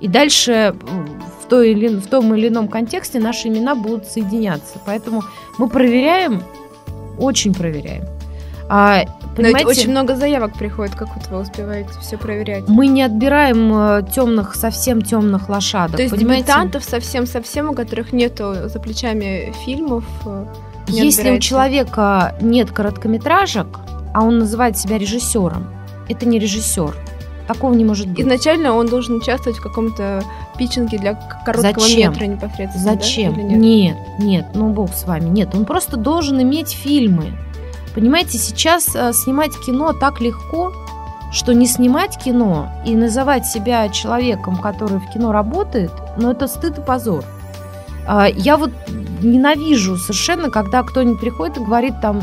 И 0.00 0.08
дальше 0.08 0.52
э, 0.52 0.72
в, 0.72 1.48
той 1.48 1.70
или, 1.70 1.86
в 1.86 2.06
том 2.08 2.34
или 2.34 2.48
ином 2.48 2.66
контексте 2.66 3.20
наши 3.20 3.46
имена 3.46 3.76
будут 3.76 4.06
соединяться. 4.06 4.80
Поэтому 4.84 5.22
мы 5.58 5.68
проверяем, 5.68 6.42
очень 7.16 7.54
проверяем. 7.54 8.04
Понимаете, 9.36 9.64
Но 9.64 9.70
очень 9.70 9.90
много 9.90 10.16
заявок 10.16 10.54
приходит, 10.54 10.94
как 10.94 11.08
вот 11.14 11.26
вы 11.28 11.40
успеваете 11.40 11.90
все 12.00 12.16
проверять? 12.16 12.68
Мы 12.68 12.86
не 12.86 13.02
отбираем 13.02 13.72
э, 13.74 14.02
темных, 14.14 14.54
совсем 14.54 15.02
темных 15.02 15.48
лошадок. 15.48 15.96
То 15.96 16.02
есть 16.02 16.14
понимаете? 16.14 16.44
дебютантов 16.44 16.84
совсем-совсем, 16.84 17.70
у 17.70 17.74
которых 17.74 18.12
нету 18.12 18.68
за 18.68 18.78
плечами 18.78 19.52
фильмов, 19.64 20.04
Если 20.86 21.30
у 21.30 21.38
человека 21.38 22.36
нет 22.40 22.70
короткометражек, 22.70 23.66
а 24.12 24.22
он 24.22 24.38
называет 24.38 24.78
себя 24.78 24.98
режиссером, 24.98 25.66
это 26.08 26.26
не 26.26 26.38
режиссер. 26.38 26.94
Такого 27.46 27.74
не 27.74 27.84
может 27.84 28.08
быть. 28.08 28.20
Изначально 28.20 28.74
он 28.74 28.86
должен 28.86 29.16
участвовать 29.16 29.58
в 29.58 29.62
каком-то 29.62 30.22
питчинге 30.56 30.98
для 30.98 31.14
короткого 31.44 31.86
Зачем? 31.86 32.12
метра 32.12 32.24
непосредственно. 32.24 32.84
Зачем? 32.84 33.34
Да? 33.34 33.42
Нет? 33.42 33.58
нет, 33.58 33.96
нет, 34.18 34.46
ну 34.54 34.70
бог 34.70 34.94
с 34.94 35.04
вами. 35.04 35.28
Нет, 35.28 35.54
он 35.54 35.64
просто 35.66 35.96
должен 35.96 36.40
иметь 36.40 36.70
фильмы. 36.70 37.32
Понимаете, 37.94 38.38
сейчас 38.38 38.94
э, 38.94 39.12
снимать 39.12 39.52
кино 39.64 39.92
так 39.92 40.20
легко, 40.20 40.72
что 41.32 41.54
не 41.54 41.66
снимать 41.66 42.18
кино 42.18 42.70
и 42.84 42.94
называть 42.94 43.46
себя 43.46 43.88
человеком, 43.88 44.56
который 44.56 44.98
в 44.98 45.10
кино 45.12 45.32
работает, 45.32 45.92
ну 46.16 46.30
это 46.30 46.48
стыд 46.48 46.78
и 46.78 46.82
позор. 46.82 47.24
Э, 48.08 48.26
я 48.34 48.56
вот 48.56 48.70
ненавижу 49.22 49.96
совершенно, 49.96 50.50
когда 50.50 50.82
кто-нибудь 50.82 51.20
приходит 51.20 51.58
и 51.58 51.64
говорит 51.64 52.00
там, 52.00 52.22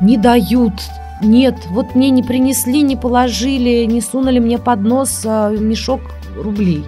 не 0.00 0.16
дают, 0.16 0.74
нет, 1.22 1.56
вот 1.70 1.94
мне 1.94 2.10
не 2.10 2.22
принесли, 2.22 2.82
не 2.82 2.96
положили, 2.96 3.84
не 3.84 4.00
сунули 4.00 4.38
мне 4.38 4.58
под 4.58 4.80
нос 4.80 5.22
а, 5.24 5.50
мешок 5.50 6.00
рублей. 6.36 6.84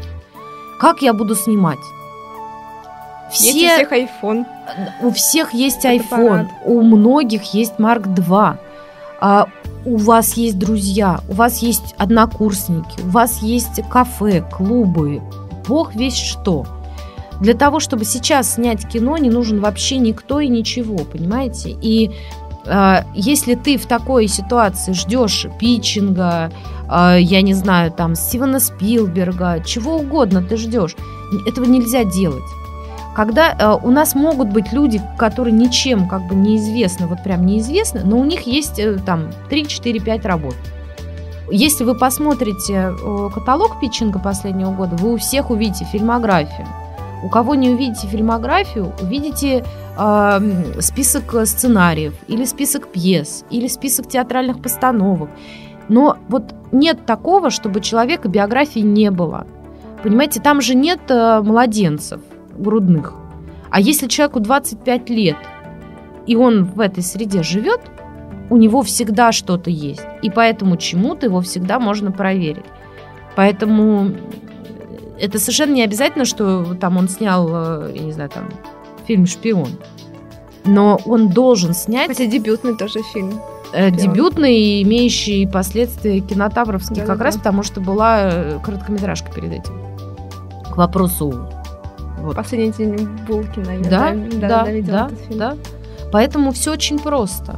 Как 0.80 1.00
я 1.00 1.14
буду 1.14 1.34
снимать? 1.34 1.78
Все, 3.30 3.52
есть 3.52 3.82
у 3.82 3.86
всех 3.86 3.92
iPhone. 3.92 4.46
У 5.02 5.10
всех 5.10 5.54
есть 5.54 5.84
iPhone. 5.84 6.48
У 6.64 6.82
многих 6.82 7.54
есть 7.54 7.74
Mark 7.78 8.14
II. 8.14 8.58
А, 9.20 9.48
у 9.84 9.96
вас 9.96 10.34
есть 10.34 10.58
друзья, 10.58 11.20
у 11.28 11.34
вас 11.34 11.58
есть 11.58 11.94
однокурсники, 11.98 13.00
у 13.02 13.08
вас 13.08 13.42
есть 13.42 13.80
кафе, 13.88 14.44
клубы, 14.50 15.20
бог 15.66 15.94
весь 15.94 16.16
что. 16.16 16.66
Для 17.40 17.54
того, 17.54 17.80
чтобы 17.80 18.04
сейчас 18.04 18.54
снять 18.54 18.88
кино, 18.88 19.16
не 19.16 19.30
нужен 19.30 19.60
вообще 19.60 19.98
никто 19.98 20.40
и 20.40 20.48
ничего, 20.48 20.98
понимаете? 20.98 21.76
И 21.80 22.10
а, 22.66 23.04
если 23.14 23.54
ты 23.54 23.76
в 23.76 23.86
такой 23.86 24.26
ситуации 24.26 24.92
ждешь 24.92 25.46
питчинга, 25.58 26.50
а, 26.88 27.16
я 27.16 27.42
не 27.42 27.54
знаю, 27.54 27.92
там, 27.92 28.14
Стивена 28.14 28.60
Спилберга, 28.60 29.62
чего 29.64 29.96
угодно 29.96 30.42
ты 30.42 30.56
ждешь, 30.56 30.96
этого 31.46 31.64
нельзя 31.64 32.04
делать. 32.04 32.42
Когда 33.18 33.52
а, 33.58 33.74
у 33.74 33.90
нас 33.90 34.14
могут 34.14 34.50
быть 34.50 34.72
люди, 34.72 35.02
которые 35.16 35.52
ничем 35.52 36.06
как 36.06 36.28
бы 36.28 36.36
неизвестны, 36.36 37.08
вот 37.08 37.24
прям 37.24 37.44
неизвестны, 37.44 38.02
но 38.04 38.16
у 38.16 38.24
них 38.24 38.42
есть 38.42 38.78
э, 38.78 38.96
там 39.04 39.30
3, 39.50 39.66
4, 39.66 39.98
5 39.98 40.24
работ. 40.24 40.54
Если 41.50 41.82
вы 41.82 41.98
посмотрите 41.98 42.92
э, 42.92 43.28
каталог 43.34 43.80
питчинга 43.80 44.20
последнего 44.20 44.70
года, 44.70 44.94
вы 44.94 45.14
у 45.14 45.16
всех 45.16 45.50
увидите 45.50 45.84
фильмографию. 45.84 46.68
У 47.24 47.28
кого 47.28 47.56
не 47.56 47.70
увидите 47.70 48.06
фильмографию, 48.06 48.92
увидите 49.02 49.64
э, 49.98 50.80
список 50.80 51.44
сценариев, 51.44 52.14
или 52.28 52.44
список 52.44 52.86
пьес, 52.86 53.44
или 53.50 53.66
список 53.66 54.06
театральных 54.06 54.62
постановок. 54.62 55.28
Но 55.88 56.18
вот 56.28 56.54
нет 56.70 57.04
такого, 57.04 57.50
чтобы 57.50 57.80
человека 57.80 58.28
биографии 58.28 58.78
не 58.78 59.10
было. 59.10 59.44
Понимаете, 60.04 60.38
там 60.38 60.60
же 60.60 60.76
нет 60.76 61.00
э, 61.08 61.40
младенцев 61.40 62.20
грудных. 62.58 63.14
А 63.70 63.80
если 63.80 64.08
человеку 64.08 64.40
25 64.40 65.10
лет, 65.10 65.36
и 66.26 66.36
он 66.36 66.64
в 66.64 66.80
этой 66.80 67.02
среде 67.02 67.42
живет, 67.42 67.80
у 68.50 68.56
него 68.56 68.82
всегда 68.82 69.32
что-то 69.32 69.70
есть. 69.70 70.06
И 70.22 70.30
поэтому 70.30 70.76
чему-то 70.76 71.26
его 71.26 71.40
всегда 71.40 71.78
можно 71.78 72.12
проверить. 72.12 72.64
Поэтому 73.36 74.12
это 75.20 75.38
совершенно 75.38 75.72
не 75.72 75.84
обязательно, 75.84 76.24
что 76.24 76.74
там 76.74 76.96
он 76.96 77.08
снял, 77.08 77.48
э, 77.50 77.92
я 77.94 78.02
не 78.02 78.12
знаю, 78.12 78.30
там 78.30 78.48
фильм 79.06 79.26
«Шпион». 79.26 79.68
Но 80.64 81.00
он 81.04 81.28
должен 81.28 81.74
снять... 81.74 82.08
Хотя 82.08 82.26
дебютный 82.26 82.76
тоже 82.76 83.00
фильм. 83.12 83.40
Э, 83.72 83.90
дебютный, 83.90 84.82
имеющий 84.82 85.46
последствия 85.46 86.20
кинотавровские, 86.20 87.02
да, 87.02 87.06
как 87.06 87.18
да, 87.18 87.24
раз 87.24 87.36
потому 87.36 87.62
что 87.62 87.80
была 87.80 88.20
э, 88.22 88.58
короткометражка 88.62 89.32
перед 89.32 89.52
этим. 89.52 89.80
К 90.70 90.76
вопросу... 90.76 91.48
Вот. 92.22 92.36
Последний 92.36 92.72
день 92.72 93.08
Булкина. 93.26 93.70
Я, 93.70 93.90
да, 93.90 94.14
да, 94.14 94.48
да, 94.48 94.80
да, 94.82 95.10
да. 95.30 95.56
Поэтому 96.10 96.52
все 96.52 96.72
очень 96.72 96.98
просто. 96.98 97.56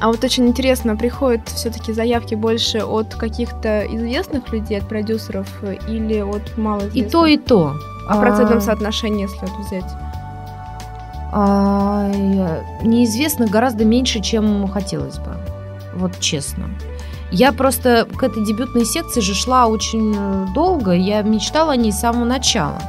А 0.00 0.08
вот 0.08 0.22
очень 0.24 0.46
интересно, 0.46 0.96
приходят 0.96 1.48
все-таки 1.48 1.92
заявки 1.92 2.34
больше 2.34 2.78
от 2.78 3.14
каких-то 3.14 3.84
известных 3.86 4.52
людей, 4.52 4.78
от 4.78 4.88
продюсеров 4.88 5.48
или 5.88 6.20
от 6.20 6.56
малоизвестных? 6.56 7.06
И 7.06 7.10
то, 7.10 7.26
и 7.26 7.36
то. 7.36 7.74
А 8.08 8.16
в 8.16 8.20
процентном 8.20 8.60
соотношении, 8.60 9.22
если 9.22 9.40
вот 9.40 9.66
взять? 9.66 9.84
А, 11.32 12.10
неизвестно 12.82 13.46
гораздо 13.46 13.84
меньше, 13.84 14.20
чем 14.20 14.66
хотелось 14.68 15.18
бы. 15.18 15.36
Вот 15.94 16.18
честно. 16.18 16.64
Я 17.30 17.52
просто 17.52 18.08
к 18.12 18.22
этой 18.22 18.44
дебютной 18.44 18.84
секции 18.84 19.20
же 19.20 19.34
шла 19.34 19.66
очень 19.66 20.14
э, 20.16 20.46
долго. 20.52 20.92
Я 20.92 21.22
мечтала 21.22 21.72
о 21.72 21.76
ней 21.76 21.92
с 21.92 22.00
самого 22.00 22.24
начала. 22.24 22.80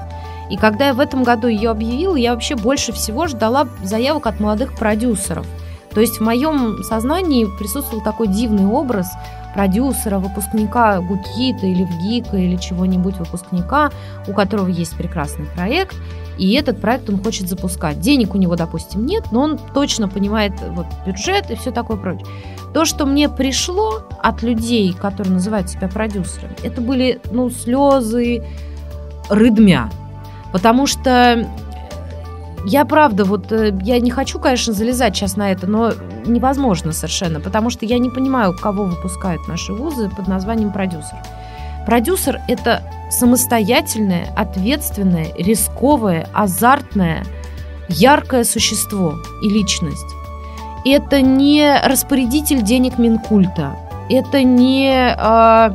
И 0.51 0.57
когда 0.57 0.87
я 0.87 0.93
в 0.93 0.99
этом 0.99 1.23
году 1.23 1.47
ее 1.47 1.69
объявила, 1.69 2.15
я 2.15 2.33
вообще 2.33 2.55
больше 2.55 2.91
всего 2.91 3.27
ждала 3.27 3.67
заявок 3.83 4.27
от 4.27 4.39
молодых 4.41 4.75
продюсеров. 4.75 5.47
То 5.93 6.01
есть 6.01 6.17
в 6.17 6.21
моем 6.21 6.83
сознании 6.83 7.47
присутствовал 7.57 8.03
такой 8.03 8.27
дивный 8.27 8.65
образ 8.65 9.07
продюсера, 9.53 10.19
выпускника 10.19 10.99
Гукита 10.99 11.65
или 11.65 11.83
ВГИКа 11.83 12.37
или 12.37 12.55
чего-нибудь 12.57 13.17
выпускника, 13.17 13.91
у 14.27 14.33
которого 14.33 14.67
есть 14.67 14.95
прекрасный 14.95 15.45
проект, 15.45 15.95
и 16.37 16.53
этот 16.53 16.79
проект 16.81 17.09
он 17.09 17.21
хочет 17.21 17.47
запускать. 17.47 17.99
Денег 17.99 18.35
у 18.35 18.37
него, 18.37 18.55
допустим, 18.55 19.05
нет, 19.05 19.25
но 19.31 19.41
он 19.41 19.59
точно 19.73 20.07
понимает 20.07 20.53
вот, 20.69 20.85
бюджет 21.05 21.51
и 21.51 21.55
все 21.55 21.71
такое 21.71 21.97
прочее. 21.97 22.25
То, 22.73 22.85
что 22.85 23.05
мне 23.05 23.29
пришло 23.29 24.01
от 24.21 24.41
людей, 24.41 24.93
которые 24.93 25.33
называют 25.33 25.69
себя 25.69 25.87
продюсерами, 25.89 26.55
это 26.63 26.81
были 26.81 27.21
ну, 27.31 27.49
слезы, 27.49 28.43
рыдмя. 29.29 29.89
Потому 30.51 30.85
что 30.85 31.47
я 32.65 32.85
правда, 32.85 33.25
вот 33.25 33.51
э, 33.51 33.73
я 33.81 33.99
не 33.99 34.11
хочу, 34.11 34.39
конечно, 34.39 34.73
залезать 34.73 35.15
сейчас 35.15 35.35
на 35.35 35.51
это, 35.51 35.65
но 35.65 35.93
невозможно 36.25 36.91
совершенно, 36.91 37.39
потому 37.39 37.69
что 37.69 37.85
я 37.85 37.97
не 37.97 38.09
понимаю, 38.09 38.55
кого 38.55 38.83
выпускают 38.83 39.47
наши 39.47 39.73
вузы 39.73 40.09
под 40.09 40.27
названием 40.27 40.71
продюсер. 40.71 41.17
Продюсер– 41.85 42.39
это 42.47 42.83
самостоятельное, 43.09 44.27
ответственное, 44.35 45.29
рисковое, 45.35 46.27
азартное, 46.33 47.23
яркое 47.89 48.43
существо 48.43 49.15
и 49.41 49.49
личность. 49.49 50.05
Это 50.85 51.21
не 51.21 51.79
распорядитель 51.83 52.61
денег 52.61 52.99
Минкульта, 52.99 53.75
это 54.09 54.43
не, 54.43 55.15
э, 55.17 55.71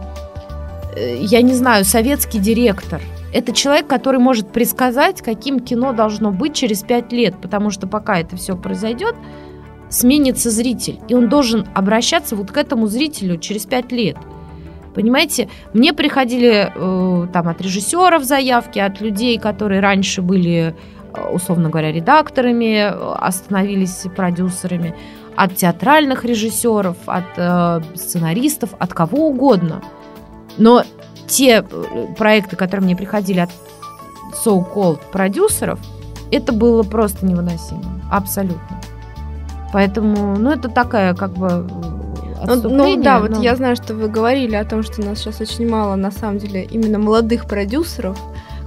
я 1.18 1.42
не 1.42 1.54
знаю, 1.54 1.84
советский 1.84 2.38
директор– 2.38 3.00
это 3.36 3.52
человек, 3.52 3.86
который 3.86 4.18
может 4.18 4.48
предсказать, 4.48 5.20
каким 5.20 5.60
кино 5.60 5.92
должно 5.92 6.30
быть 6.30 6.54
через 6.54 6.82
пять 6.82 7.12
лет, 7.12 7.34
потому 7.42 7.68
что 7.68 7.86
пока 7.86 8.18
это 8.18 8.34
все 8.36 8.56
произойдет, 8.56 9.14
сменится 9.90 10.50
зритель, 10.50 11.00
и 11.06 11.14
он 11.14 11.28
должен 11.28 11.66
обращаться 11.74 12.34
вот 12.34 12.50
к 12.50 12.56
этому 12.56 12.86
зрителю 12.86 13.36
через 13.36 13.66
пять 13.66 13.92
лет. 13.92 14.16
Понимаете, 14.94 15.50
мне 15.74 15.92
приходили 15.92 16.72
э, 16.74 17.26
там 17.30 17.48
от 17.48 17.60
режиссеров 17.60 18.24
заявки, 18.24 18.78
от 18.78 19.02
людей, 19.02 19.38
которые 19.38 19.80
раньше 19.80 20.22
были, 20.22 20.74
э, 21.14 21.30
условно 21.30 21.68
говоря, 21.68 21.92
редакторами, 21.92 22.90
остановились 23.22 24.06
продюсерами, 24.16 24.94
от 25.36 25.54
театральных 25.56 26.24
режиссеров, 26.24 26.96
от 27.04 27.24
э, 27.36 27.80
сценаристов, 27.96 28.70
от 28.78 28.94
кого 28.94 29.28
угодно. 29.28 29.82
Но 30.56 30.84
те 31.28 31.64
э, 31.68 32.06
проекты, 32.16 32.56
которые 32.56 32.84
мне 32.84 32.96
приходили 32.96 33.40
от 33.40 33.50
so-called 34.44 35.00
продюсеров, 35.12 35.78
это 36.30 36.52
было 36.52 36.82
просто 36.82 37.26
невыносимо. 37.26 38.00
Абсолютно. 38.10 38.80
Поэтому, 39.72 40.36
ну, 40.36 40.50
это 40.50 40.68
такая, 40.68 41.14
как 41.14 41.32
бы, 41.32 41.66
отступление. 42.40 42.78
Ну, 42.78 42.96
ну 42.96 43.02
да, 43.02 43.18
но... 43.18 43.26
вот 43.26 43.42
я 43.42 43.56
знаю, 43.56 43.76
что 43.76 43.94
вы 43.94 44.08
говорили 44.08 44.54
о 44.54 44.64
том, 44.64 44.82
что 44.82 45.02
у 45.02 45.04
нас 45.04 45.18
сейчас 45.18 45.40
очень 45.40 45.68
мало, 45.68 45.96
на 45.96 46.10
самом 46.10 46.38
деле, 46.38 46.64
именно 46.64 46.98
молодых 46.98 47.46
продюсеров, 47.46 48.18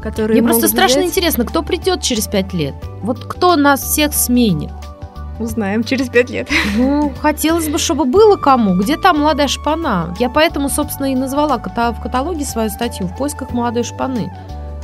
которые 0.01 0.41
Мне 0.41 0.49
просто 0.49 0.67
страшно 0.67 1.01
взять... 1.01 1.11
интересно, 1.11 1.45
кто 1.45 1.63
придет 1.63 2.01
через 2.01 2.27
пять 2.27 2.53
лет? 2.53 2.75
Вот 3.01 3.19
кто 3.25 3.55
нас 3.55 3.81
всех 3.81 4.13
сменит? 4.13 4.71
Узнаем 5.39 5.83
через 5.83 6.09
пять 6.09 6.29
лет. 6.29 6.49
Ну, 6.77 7.13
хотелось 7.21 7.69
бы, 7.69 7.77
чтобы 7.77 8.05
было 8.05 8.35
кому. 8.35 8.75
Где 8.75 8.97
там 8.97 9.19
молодая 9.19 9.47
шпана? 9.47 10.13
Я 10.19 10.29
поэтому, 10.29 10.69
собственно, 10.69 11.11
и 11.11 11.15
назвала 11.15 11.57
в 11.57 12.01
каталоге 12.01 12.45
свою 12.45 12.69
статью 12.69 13.07
«В 13.07 13.15
поисках 13.17 13.51
молодой 13.51 13.83
шпаны». 13.83 14.31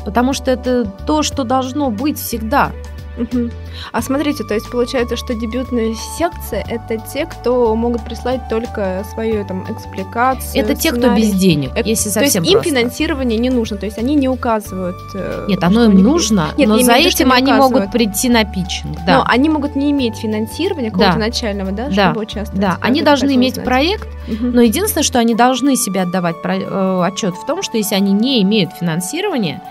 Потому 0.05 0.33
что 0.33 0.51
это 0.51 0.85
то, 0.85 1.23
что 1.23 1.43
должно 1.43 1.89
быть 1.89 2.19
всегда. 2.19 2.71
Угу. 3.17 3.49
А 3.91 4.01
смотрите, 4.01 4.43
то 4.43 4.53
есть 4.53 4.69
получается, 4.69 5.15
что 5.15 5.33
дебютная 5.33 5.93
секция 6.17 6.65
это 6.67 6.97
те, 6.97 7.25
кто 7.25 7.75
могут 7.75 8.03
прислать 8.03 8.49
только 8.49 9.05
свою 9.13 9.45
там 9.45 9.65
экспликацию. 9.71 10.61
Это 10.61 10.75
те, 10.75 10.91
кто 10.91 11.15
без 11.15 11.31
денег, 11.33 11.71
это, 11.75 11.87
если 11.87 12.09
совсем 12.09 12.43
То 12.43 12.49
есть 12.49 12.53
просто. 12.53 12.69
им 12.69 12.75
финансирование 12.75 13.39
не 13.39 13.49
нужно, 13.49 13.77
то 13.77 13.85
есть 13.85 13.97
они 13.97 14.15
не 14.15 14.27
указывают. 14.27 14.97
Э, 15.13 15.45
Нет, 15.47 15.63
оно 15.63 15.85
им 15.85 16.01
нужно, 16.01 16.49
Нет, 16.57 16.67
но 16.67 16.77
за 16.79 16.93
этим 16.93 17.31
они 17.31 17.53
могут 17.53 17.91
прийти 17.91 18.29
на 18.29 18.43
питчинг. 18.43 18.97
Да. 19.05 19.19
Но 19.19 19.25
они 19.27 19.49
могут 19.49 19.75
не 19.75 19.91
иметь 19.91 20.15
финансирования 20.17 20.91
какого-то 20.91 21.13
да. 21.13 21.19
начального, 21.19 21.71
да, 21.71 21.87
да. 21.89 22.09
чтобы 22.09 22.21
участвовать. 22.21 22.61
Да, 22.61 22.77
они 22.81 23.01
должны 23.01 23.35
иметь 23.35 23.53
узнать. 23.53 23.65
проект, 23.65 24.07
угу. 24.27 24.47
но 24.47 24.61
единственное, 24.61 25.03
что 25.03 25.19
они 25.19 25.35
должны 25.35 25.75
себе 25.75 26.01
отдавать 26.01 26.41
про, 26.41 26.57
э, 26.57 27.03
отчет 27.05 27.35
в 27.35 27.45
том, 27.45 27.63
что 27.63 27.77
если 27.77 27.95
они 27.95 28.11
не 28.11 28.41
имеют 28.41 28.71
финансирования, 28.73 29.61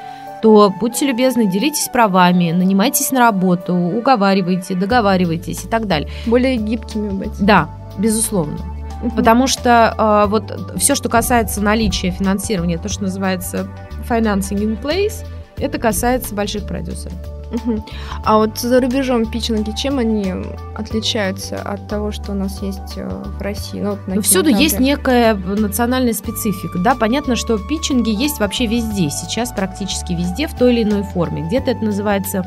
то 0.44 0.70
будьте 0.78 1.06
любезны, 1.06 1.46
делитесь 1.46 1.88
правами, 1.88 2.52
нанимайтесь 2.52 3.10
на 3.12 3.20
работу, 3.20 3.74
уговаривайте, 3.74 4.74
договаривайтесь 4.74 5.64
и 5.64 5.68
так 5.68 5.86
далее. 5.86 6.10
Более 6.26 6.56
гибкими 6.56 7.08
быть. 7.08 7.32
Да, 7.40 7.70
безусловно. 7.96 8.58
Угу. 9.02 9.12
Потому 9.16 9.46
что 9.46 9.94
э, 9.96 10.28
вот 10.28 10.76
все, 10.76 10.94
что 10.96 11.08
касается 11.08 11.62
наличия 11.62 12.10
финансирования, 12.10 12.76
то, 12.76 12.90
что 12.90 13.04
называется 13.04 13.66
financing 14.06 14.58
in 14.58 14.78
place, 14.78 15.24
это 15.56 15.78
касается 15.78 16.34
больших 16.34 16.66
продюсеров. 16.66 17.16
Угу. 17.54 17.84
А 18.24 18.36
вот 18.36 18.58
за 18.58 18.80
рубежом 18.80 19.26
питчинги, 19.26 19.72
чем 19.76 19.98
они 19.98 20.34
отличаются 20.74 21.56
от 21.60 21.88
того, 21.88 22.12
что 22.12 22.32
у 22.32 22.34
нас 22.34 22.62
есть 22.62 22.96
э, 22.96 23.08
в 23.08 23.40
России? 23.40 23.80
Ну, 23.80 23.90
вот 23.90 24.00
ну 24.06 24.20
всюду 24.22 24.50
есть 24.50 24.80
некая 24.80 25.34
национальная 25.34 26.14
специфика. 26.14 26.78
Да, 26.78 26.94
понятно, 26.94 27.36
что 27.36 27.58
питчинги 27.58 28.10
есть 28.10 28.40
вообще 28.40 28.66
везде, 28.66 29.10
сейчас 29.10 29.52
практически 29.52 30.12
везде 30.12 30.46
в 30.46 30.54
той 30.54 30.72
или 30.72 30.82
иной 30.82 31.02
форме. 31.02 31.46
Где-то 31.46 31.72
это 31.72 31.84
называется 31.84 32.44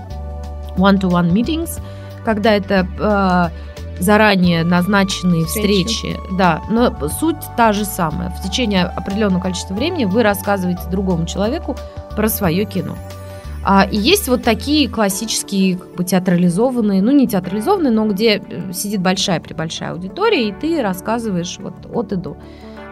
one-to-one 0.77 1.31
meetings, 1.31 1.79
когда 2.23 2.53
это 2.53 2.87
э, 2.99 4.01
заранее 4.01 4.63
назначенные 4.63 5.45
встречи. 5.45 5.87
встречи. 5.87 6.19
Да, 6.31 6.61
но 6.69 6.93
суть 7.09 7.37
та 7.55 7.73
же 7.73 7.85
самая. 7.85 8.29
В 8.29 8.41
течение 8.41 8.83
определенного 8.83 9.41
количества 9.41 9.73
времени 9.73 10.05
вы 10.05 10.23
рассказываете 10.23 10.81
другому 10.89 11.25
человеку 11.25 11.75
про 12.15 12.29
свое 12.29 12.65
кино. 12.65 12.95
А, 13.69 13.83
и 13.83 13.97
есть 13.97 14.29
вот 14.29 14.43
такие 14.43 14.87
классические, 14.87 15.75
как 15.75 15.95
бы 15.95 16.05
театрализованные, 16.05 17.01
ну 17.01 17.11
не 17.11 17.27
театрализованные, 17.27 17.91
но 17.91 18.07
где 18.07 18.37
э, 18.37 18.71
сидит 18.71 19.01
большая 19.01 19.41
при 19.41 19.53
большая 19.53 19.91
аудитория, 19.91 20.47
и 20.47 20.53
ты 20.53 20.81
рассказываешь 20.81 21.57
вот 21.59 21.73
от 21.93 22.13
и 22.13 22.15
до. 22.15 22.37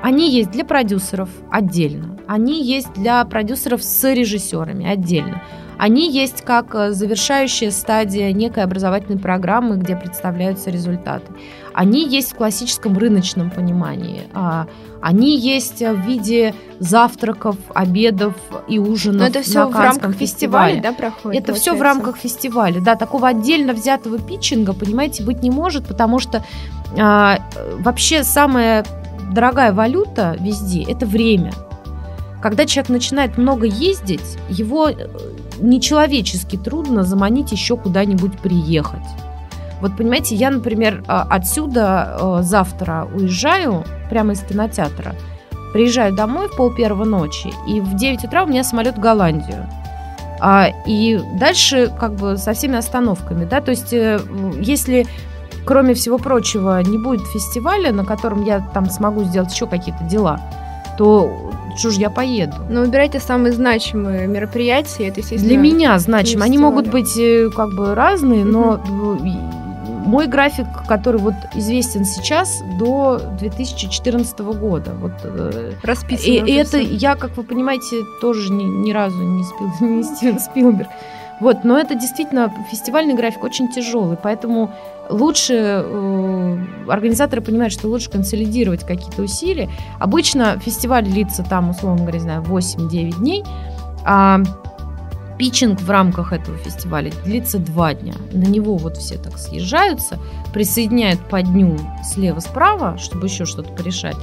Они 0.04 0.30
есть 0.30 0.52
для 0.52 0.66
продюсеров 0.66 1.30
отдельно, 1.50 2.20
они 2.28 2.62
есть 2.62 2.92
для 2.92 3.24
продюсеров 3.24 3.82
с 3.86 4.14
режиссерами 4.14 4.86
отдельно. 4.86 5.42
Они 5.78 6.12
есть 6.12 6.42
как 6.42 6.76
э, 6.76 6.92
завершающая 6.92 7.72
стадия 7.72 8.34
некой 8.34 8.64
образовательной 8.64 9.18
программы, 9.18 9.78
где 9.78 9.96
представляются 9.96 10.72
результаты. 10.72 11.32
Они 11.76 12.08
есть 12.08 12.32
в 12.32 12.36
классическом 12.36 12.98
рыночном 12.98 13.52
понимании. 13.52 14.24
А, 14.34 14.68
они 15.02 15.38
есть 15.38 15.82
в 15.82 16.08
виде 16.08 16.56
завтраков, 16.80 17.58
обедов 17.74 18.34
и 18.70 18.80
ужинов. 18.80 19.20
Но 19.20 19.28
это 19.28 19.42
все 19.42 19.68
в 19.68 19.76
рамках 19.76 20.16
фестиваля, 20.16 20.82
да, 20.82 20.94
проходит? 20.94 21.44
Это 21.44 21.54
все 21.54 21.76
в 21.76 21.82
рамках 21.82 22.16
фестиваля, 22.16 22.80
да. 22.80 22.96
Такого 22.96 23.28
отдельно 23.28 23.74
взятого 23.74 24.20
питчинга, 24.20 24.72
понимаете, 24.72 25.24
быть 25.24 25.44
не 25.44 25.52
может, 25.52 25.86
потому 25.86 26.20
что 26.20 26.46
а, 26.98 27.40
вообще 27.80 28.24
самая 28.24 28.86
дорогая 29.34 29.74
валюта 29.74 30.38
везде– 30.40 30.84
это 30.88 31.06
время. 31.06 31.52
Когда 32.42 32.66
человек 32.66 32.90
начинает 32.90 33.38
много 33.38 33.66
ездить, 33.66 34.38
его 34.50 34.88
э, 34.90 35.08
нечеловечески 35.60 36.56
трудно 36.58 37.04
заманить 37.04 37.52
еще 37.52 37.76
куда-нибудь 37.76 38.40
приехать. 38.40 39.04
Вот 39.82 39.98
понимаете, 39.98 40.36
я, 40.36 40.52
например, 40.52 41.04
а, 41.08 41.28
отсюда 41.30 42.18
э, 42.20 42.38
завтра 42.42 43.08
уезжаю 43.14 43.84
прямо 44.10 44.34
из 44.34 44.42
кинотеатра, 44.42 45.16
приезжаю 45.74 46.16
домой 46.16 46.48
в 46.48 46.56
пол 46.56 46.74
первого 46.74 47.04
ночи, 47.04 47.52
и 47.68 47.82
в 47.82 47.96
9 47.96 48.24
утра 48.24 48.44
у 48.44 48.48
меня 48.48 48.64
самолет 48.64 48.98
в 48.98 49.00
Голландию. 49.00 49.68
А, 50.40 50.70
и 50.86 51.20
дальше 51.40 51.92
как 52.00 52.16
бы 52.16 52.38
со 52.38 52.54
всеми 52.54 52.78
остановками, 52.78 53.46
да, 53.46 53.62
то 53.62 53.72
есть 53.72 53.94
э, 53.94 54.20
если 54.60 55.06
кроме 55.66 55.94
всего 55.94 56.18
прочего 56.18 56.82
не 56.82 56.98
будет 56.98 57.26
фестиваля, 57.28 57.92
на 57.92 58.06
котором 58.06 58.44
я 58.44 58.60
там 58.74 58.90
смогу 58.90 59.24
сделать 59.24 59.54
еще 59.54 59.68
какие-то 59.68 60.04
дела, 60.04 60.40
то 60.98 61.52
что 61.78 61.92
ж 61.92 61.96
я 61.96 62.10
поеду? 62.10 62.56
Ну, 62.70 62.82
выбирайте 62.82 63.20
самые 63.20 63.52
значимые 63.52 64.28
мероприятия. 64.28 65.10
Это, 65.10 65.20
естественно, 65.20 65.50
Для 65.50 65.58
меня 65.58 66.00
значимые. 66.00 66.46
Они 66.46 66.58
могут 66.58 66.88
быть 66.88 67.18
э, 67.18 67.50
как 67.54 67.74
бы 67.74 67.94
разные, 67.96 68.46
но 68.46 68.82
мой 70.06 70.28
график, 70.28 70.68
который 70.88 71.20
вот 71.20 71.34
известен 71.56 72.06
сейчас 72.06 72.62
до 72.80 73.20
2014 73.40 74.40
года. 74.40 74.94
Вот, 74.94 75.14
э, 75.24 75.74
Расписан. 75.84 76.32
И, 76.32 76.52
и 76.52 76.54
это 76.54 76.78
я, 76.78 77.16
как 77.16 77.36
вы 77.38 77.44
понимаете, 77.44 78.04
тоже 78.22 78.52
ни, 78.52 78.64
ни 78.64 78.92
разу 78.92 79.18
не, 79.22 79.44
спил, 79.44 79.72
не 79.88 80.04
Стивен 80.04 80.40
Спилберг. 80.40 80.90
Вот, 81.42 81.66
но 81.66 81.78
это 81.78 81.96
действительно 81.96 82.54
фестивальный 82.72 83.14
график 83.14 83.44
очень 83.44 83.70
тяжелый, 83.70 84.16
поэтому 84.16 84.72
лучше 85.10 85.84
э, 85.84 86.58
организаторы 86.88 87.42
понимают, 87.42 87.74
что 87.74 87.90
лучше 87.90 88.10
консолидировать 88.10 88.86
какие-то 88.86 89.22
усилия. 89.22 89.70
Обычно 90.00 90.58
фестиваль 90.60 91.04
длится 91.04 91.44
там, 91.44 91.72
условно 91.72 92.02
говоря, 92.02 92.20
знаю, 92.20 92.42
8-9 92.44 93.18
дней, 93.18 93.44
а 94.06 94.42
Питчинг 95.38 95.82
в 95.82 95.90
рамках 95.90 96.32
этого 96.34 96.58
фестиваля 96.58 97.12
длится 97.26 97.60
два 97.60 97.94
дня. 97.94 98.14
На 98.32 98.46
него 98.46 98.78
вот 98.78 98.98
все 98.98 99.18
так 99.18 99.38
съезжаются, 99.38 100.18
присоединяют 100.54 101.20
по 101.20 101.42
дню 101.42 101.78
слева-справа, 102.04 102.98
чтобы 102.98 103.28
еще 103.28 103.46
что-то 103.46 103.72
порешать, 103.74 104.16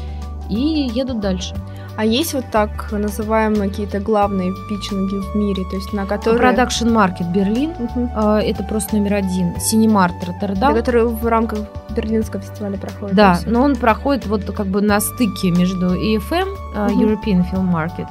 и 0.49 0.91
едут 0.95 1.21
дальше. 1.21 1.55
А 1.95 2.07
есть 2.07 2.33
вот 2.33 2.47
так 2.51 2.91
называемые 2.91 3.69
какие-то 3.69 4.01
главные 4.01 4.53
питчинги 4.69 5.17
в 5.17 5.37
мире, 5.37 5.63
то 5.69 5.77
есть 5.77 5.93
на 5.93 6.07
которые... 6.07 6.55
Production 6.55 6.91
Market 6.91 7.31
Берлин, 7.33 7.73
угу. 7.79 8.09
это 8.19 8.65
просто 8.65 8.97
номер 8.97 9.15
один. 9.15 9.61
Синемарт 9.61 10.15
Роттердам. 10.25 10.75
который 10.75 11.05
в 11.05 11.27
рамках 11.27 11.59
Берлинского 11.95 12.41
фестиваля 12.41 12.79
проходит. 12.79 13.15
Да, 13.15 13.39
но 13.45 13.63
он 13.63 13.77
проходит 13.77 14.27
вот 14.27 14.45
как 14.45 14.69
бы 14.69 14.81
на 14.81 15.01
стыке 15.01 15.51
между 15.51 15.95
EFM, 15.95 16.49
угу. 16.49 17.03
European 17.03 17.45
Film 17.53 17.71
Market, 17.71 18.09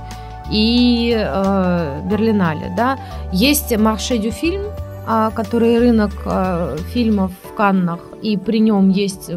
и 0.51 1.13
э, 1.15 2.01
Берлинале. 2.05 2.73
Да? 2.75 2.99
Есть 3.31 3.75
Марше 3.77 4.17
дю 4.17 4.31
фильм, 4.31 4.63
э, 5.07 5.29
который 5.33 5.79
рынок 5.79 6.11
э, 6.25 6.77
фильмов 6.93 7.31
в 7.43 7.55
Каннах, 7.55 7.99
и 8.21 8.37
при 8.37 8.59
нем 8.59 8.89
есть 8.89 9.31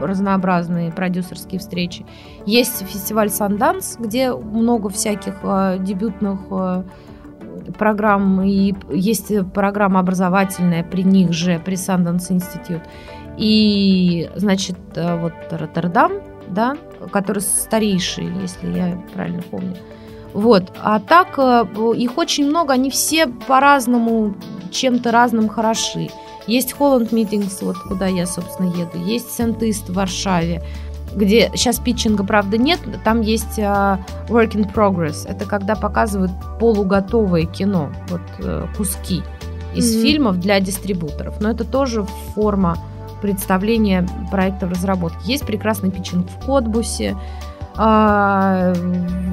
разнообразные 0.00 0.90
продюсерские 0.90 1.60
встречи. 1.60 2.04
Есть 2.46 2.84
фестиваль 2.86 3.30
Санданс, 3.30 3.96
где 3.98 4.32
много 4.32 4.88
всяких 4.88 5.34
э, 5.42 5.78
дебютных 5.80 6.40
э, 6.50 6.82
программ, 7.78 8.42
и 8.42 8.74
есть 8.90 9.32
программа 9.52 10.00
образовательная 10.00 10.82
при 10.82 11.02
них 11.02 11.32
же, 11.32 11.60
при 11.64 11.74
Sundance 11.74 12.30
Institute. 12.30 12.82
И, 13.36 14.28
значит, 14.34 14.78
вот 14.96 15.32
Роттердам, 15.50 16.12
да, 16.48 16.76
который 17.12 17.40
старейший, 17.40 18.26
если 18.40 18.76
я 18.76 18.98
правильно 19.14 19.42
помню, 19.42 19.76
вот. 20.34 20.72
А 20.82 21.00
так 21.00 21.38
э, 21.38 21.66
их 21.96 22.18
очень 22.18 22.46
много, 22.46 22.74
они 22.74 22.90
все 22.90 23.26
по-разному, 23.26 24.34
чем-то 24.70 25.10
разным 25.10 25.48
хороши. 25.48 26.10
Есть 26.46 26.74
Holland 26.78 27.10
Meetings, 27.10 27.58
вот 27.62 27.76
куда 27.78 28.06
я, 28.06 28.26
собственно, 28.26 28.68
еду. 28.68 28.98
Есть 29.04 29.30
Сентист 29.32 29.88
в 29.88 29.94
Варшаве, 29.94 30.62
где 31.14 31.50
сейчас 31.54 31.78
питчинга, 31.78 32.24
правда, 32.24 32.58
нет. 32.58 32.80
Там 33.04 33.20
есть 33.20 33.58
uh, 33.58 33.98
Work 34.28 34.52
in 34.52 34.72
Progress. 34.72 35.26
Это 35.26 35.44
когда 35.44 35.74
показывают 35.74 36.30
полуготовое 36.58 37.44
кино, 37.44 37.90
вот 38.08 38.20
uh, 38.38 38.66
куски 38.76 39.22
из 39.74 39.94
mm-hmm. 39.94 40.02
фильмов 40.02 40.40
для 40.40 40.60
дистрибуторов. 40.60 41.40
Но 41.40 41.50
это 41.50 41.64
тоже 41.64 42.04
форма 42.34 42.78
представления 43.20 44.06
проекта 44.30 44.66
в 44.66 44.70
разработке. 44.70 45.18
Есть 45.24 45.46
прекрасный 45.46 45.90
питчинг 45.90 46.28
в 46.30 46.46
Котбусе, 46.46 47.16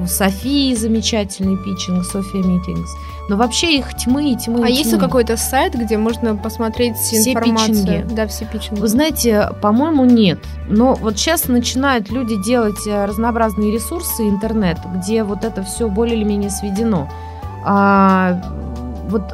Софии 0.06 0.74
замечательный 0.74 1.56
питчинг, 1.56 2.04
София 2.04 2.42
Митингс. 2.42 2.90
Но 3.28 3.36
вообще 3.36 3.76
их 3.78 3.92
тьмы 3.96 4.32
и 4.32 4.36
тьмы. 4.36 4.64
А 4.64 4.68
и 4.68 4.72
есть 4.72 4.90
тьмы. 4.90 5.00
какой-то 5.00 5.36
сайт, 5.36 5.74
где 5.74 5.98
можно 5.98 6.36
посмотреть 6.36 6.96
Все 6.96 7.32
информацию? 7.32 7.74
питчинги. 7.74 8.14
Да, 8.14 8.26
все 8.28 8.44
питчинги. 8.44 8.78
Вы 8.78 8.86
знаете, 8.86 9.50
по-моему, 9.60 10.04
нет. 10.04 10.38
Но 10.68 10.94
вот 10.94 11.18
сейчас 11.18 11.48
начинают 11.48 12.10
люди 12.10 12.40
делать 12.44 12.86
э, 12.86 13.04
разнообразные 13.04 13.72
ресурсы 13.72 14.28
интернет, 14.28 14.78
где 14.94 15.24
вот 15.24 15.44
это 15.44 15.64
все 15.64 15.88
более 15.88 16.16
или 16.16 16.24
менее 16.24 16.50
сведено. 16.50 17.10
А, 17.64 18.40
вот 19.08 19.24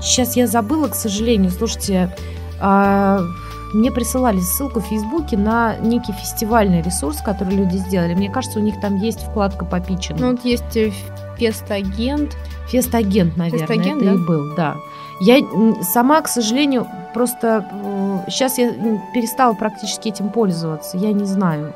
сейчас 0.00 0.36
я 0.36 0.46
забыла, 0.46 0.86
к 0.86 0.94
сожалению, 0.94 1.50
слушайте, 1.50 2.14
а, 2.60 3.20
мне 3.74 3.90
присылали 3.90 4.40
ссылку 4.40 4.80
в 4.80 4.84
Фейсбуке 4.84 5.36
на 5.36 5.76
некий 5.78 6.12
фестивальный 6.12 6.80
ресурс, 6.80 7.18
который 7.18 7.54
люди 7.54 7.76
сделали. 7.76 8.14
Мне 8.14 8.30
кажется, 8.30 8.58
у 8.58 8.62
них 8.62 8.80
там 8.80 8.96
есть 8.96 9.20
вкладка 9.20 9.64
по 9.64 9.80
питчингу. 9.80 10.22
Ну, 10.22 10.30
вот 10.32 10.44
есть 10.44 10.76
э, 10.76 10.92
FestAgent. 11.38 12.36
FestAgent, 12.68 13.36
наверное, 13.36 13.66
FestAgent, 13.66 14.02
это 14.02 14.10
да? 14.10 14.12
и 14.14 14.26
был, 14.26 14.54
да. 14.54 14.76
Я 15.20 15.38
сама, 15.82 16.20
к 16.22 16.28
сожалению, 16.28 16.86
просто 17.12 17.66
сейчас 18.28 18.58
я 18.58 18.68
м, 18.68 19.00
перестала 19.12 19.54
практически 19.54 20.08
этим 20.08 20.28
пользоваться. 20.28 20.96
Я 20.96 21.12
не 21.12 21.24
знаю 21.24 21.74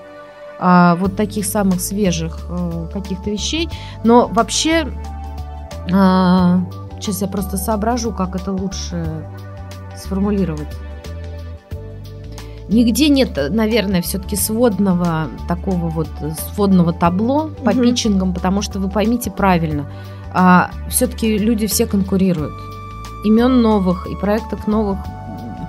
а, 0.59 0.97
вот 0.97 1.17
таких 1.17 1.45
самых 1.45 1.81
свежих 1.81 2.39
э, 2.49 2.87
каких-то 2.93 3.31
вещей. 3.31 3.69
Но 4.03 4.27
вообще, 4.29 4.89
сейчас 5.87 7.23
я 7.23 7.29
просто 7.29 7.57
соображу, 7.57 8.13
как 8.13 8.35
это 8.35 8.53
лучше 8.53 9.25
сформулировать. 9.97 10.69
Нигде 12.69 13.09
нет, 13.09 13.31
наверное, 13.51 14.03
все-таки 14.03 14.37
сводного 14.37 15.29
такого 15.49 15.89
вот 15.89 16.09
сводного 16.55 16.93
табло 16.93 17.51
по 17.65 17.73
Мгм. 17.73 17.83
питчингам, 17.83 18.35
потому 18.35 18.61
что 18.63 18.79
вы 18.79 18.91
поймите 18.91 19.31
правильно, 19.31 19.87
все-таки 20.91 21.39
люди 21.39 21.67
все 21.67 21.87
конкурируют. 21.87 22.53
Имен 23.25 23.63
новых 23.63 24.07
и 24.07 24.15
проектов 24.17 24.67
новых, 24.67 24.99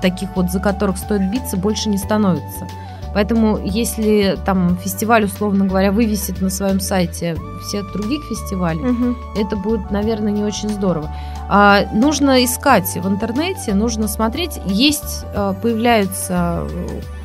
таких 0.01 0.29
вот, 0.35 0.51
за 0.51 0.59
которых 0.59 0.97
стоит 0.97 1.31
биться, 1.31 1.55
больше 1.57 1.89
не 1.89 1.97
становится. 1.97 2.67
Поэтому, 3.13 3.59
если 3.63 4.37
там 4.45 4.77
фестиваль, 4.77 5.25
условно 5.25 5.65
говоря, 5.65 5.91
вывесит 5.91 6.41
на 6.41 6.49
своем 6.49 6.79
сайте 6.79 7.35
всех 7.67 7.91
других 7.93 8.21
фестивалей, 8.29 8.81
Мгм. 8.83 9.17
это 9.35 9.55
будет, 9.55 9.91
наверное, 9.91 10.31
не 10.31 10.43
очень 10.43 10.69
здорово. 10.69 11.09
А, 11.49 11.85
нужно 11.93 12.43
искать 12.45 12.87
в 12.95 13.07
интернете, 13.07 13.73
нужно 13.73 14.07
смотреть. 14.07 14.59
Есть, 14.65 15.25
а, 15.35 15.53
появляются 15.53 16.67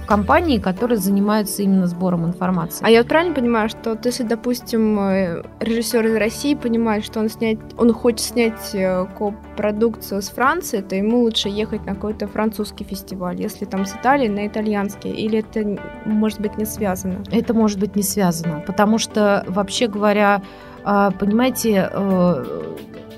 компании, 0.07 0.59
которые 0.59 0.99
занимаются 0.99 1.63
именно 1.63 1.87
сбором 1.87 2.27
информации. 2.27 2.85
А 2.85 2.91
я 2.91 3.01
вот 3.01 3.09
правильно 3.09 3.35
понимаю, 3.35 3.69
что 3.69 3.91
вот 3.91 4.05
если, 4.07 4.23
допустим, 4.23 4.99
э, 4.99 5.43
режиссер 5.61 6.07
из 6.07 6.17
России 6.17 6.55
понимает, 6.55 7.05
что 7.05 7.21
он 7.21 7.29
снять, 7.29 7.59
он 7.79 7.93
хочет 7.93 8.21
снять 8.21 8.75
э, 8.75 9.07
копродукцию 9.19 10.23
с 10.23 10.29
Франции, 10.29 10.81
то 10.81 10.95
ему 10.95 11.21
лучше 11.21 11.49
ехать 11.49 11.85
на 11.87 11.95
какой-то 11.95 12.27
французский 12.27 12.85
фестиваль, 12.85 13.41
если 13.41 13.65
там 13.65 13.87
с 13.87 13.95
Италии 13.95 14.29
на 14.29 14.47
итальянский, 14.47 15.11
или 15.11 15.39
это 15.39 15.79
может 16.05 16.41
быть 16.41 16.57
не 16.59 16.65
связано? 16.65 17.23
Это 17.31 17.55
может 17.55 17.79
быть 17.79 17.97
не 17.97 18.03
связано, 18.03 18.63
потому 18.67 18.99
что, 18.99 19.45
вообще 19.49 19.87
говоря, 19.87 20.43
а, 20.85 21.11
понимаете, 21.13 21.89
э, 21.91 22.45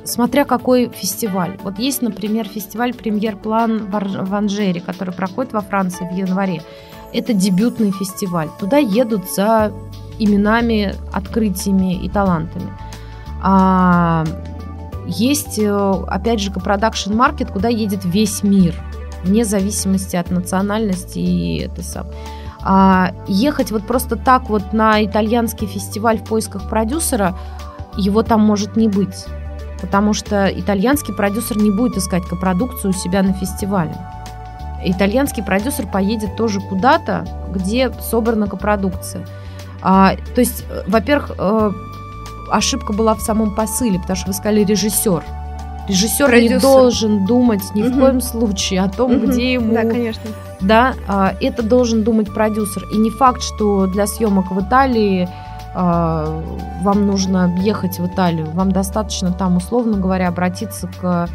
смотря 0.07 0.45
какой 0.45 0.89
фестиваль. 0.89 1.59
Вот 1.63 1.79
есть, 1.79 2.03
например, 2.03 2.49
фестиваль 2.49 2.95
«Премьер-план» 2.95 3.91
в 3.91 4.35
Анжере, 4.35 4.81
который 4.81 5.13
проходит 5.13 5.53
во 5.53 5.61
Франции 5.61 6.09
в 6.11 6.15
январе. 6.17 6.63
Это 7.13 7.33
дебютный 7.33 7.93
фестиваль. 7.93 8.49
Туда 8.59 8.79
едут 8.79 9.31
за 9.31 9.73
именами, 10.19 10.95
открытиями 11.13 11.95
и 11.95 12.09
талантами. 12.09 12.71
А, 13.43 14.25
есть, 15.07 15.59
э, 15.59 16.05
опять 16.09 16.41
же, 16.41 16.51
продакшн 16.51 17.15
маркет, 17.15 17.51
куда 17.51 17.69
едет 17.69 18.05
весь 18.05 18.43
мир, 18.43 18.75
вне 19.23 19.45
зависимости 19.45 20.17
от 20.17 20.31
национальности 20.31 21.19
и 21.19 21.59
это 21.61 21.83
сам. 21.83 22.07
А 22.63 23.13
ехать 23.29 23.71
вот 23.71 23.87
просто 23.87 24.17
так 24.17 24.49
вот 24.49 24.73
на 24.73 25.05
итальянский 25.05 25.69
фестиваль 25.69 26.19
в 26.19 26.25
поисках 26.25 26.69
продюсера, 26.69 27.39
его 27.97 28.23
там 28.23 28.41
может 28.41 28.77
не 28.77 28.89
быть. 28.89 29.27
Потому 29.81 30.15
что 30.15 30.47
итальянский 30.49 31.13
продюсер 31.15 31.59
не 31.59 31.71
будет 31.71 31.97
искать 31.97 32.25
копродукцию 32.25 32.91
у 32.91 32.95
себя 32.95 33.23
на 33.23 33.33
фестивале. 33.35 33.95
Итальянский 34.85 35.43
продюсер 35.43 35.87
поедет 35.87 36.37
тоже 36.37 36.61
куда-то, 36.61 37.25
где 37.53 37.93
собрана 38.11 38.47
копродукция. 38.47 39.27
А, 39.83 40.15
то 40.35 40.41
есть, 40.41 40.65
э, 40.71 40.83
во-первых, 40.87 41.33
э, 41.39 41.73
ошибка 42.51 42.93
была 42.93 43.15
в 43.15 43.21
самом 43.21 43.55
посыле, 43.55 43.99
потому 43.99 44.17
что 44.17 44.29
вы 44.29 44.33
сказали 44.35 44.65
режиссер. 44.65 45.23
Режиссер 45.89 46.27
не 46.27 46.49
Продюсер. 46.49 46.61
должен 46.61 47.27
думать 47.27 47.63
ни 47.75 47.83
в 47.83 47.91
Мгм. 47.91 48.01
коем 48.01 48.21
случае 48.21 48.83
о 48.83 48.89
том, 48.89 49.13
Мгм. 49.17 49.27
где 49.31 49.53
ему 49.55 49.73
Да, 49.73 49.83
конечно. 49.83 50.23
да, 50.61 50.95
а, 51.07 51.35
это 51.41 51.63
должен 51.63 52.03
думать 52.03 52.33
продюсер. 52.33 52.85
И 52.93 52.97
не 52.97 53.11
факт, 53.11 53.43
что 53.43 53.87
для 53.87 54.07
съемок 54.07 54.51
в 54.51 54.61
Италии 54.61 55.29
вам 55.77 57.07
нужно 57.07 57.55
ехать 57.61 57.99
в 57.99 58.07
Италию. 58.07 58.51
Вам 58.53 58.73
достаточно 58.73 59.33
там, 59.33 59.59
условно 59.59 59.99
говоря, 59.99 60.29
обратиться 60.29 60.89
к 61.01 61.29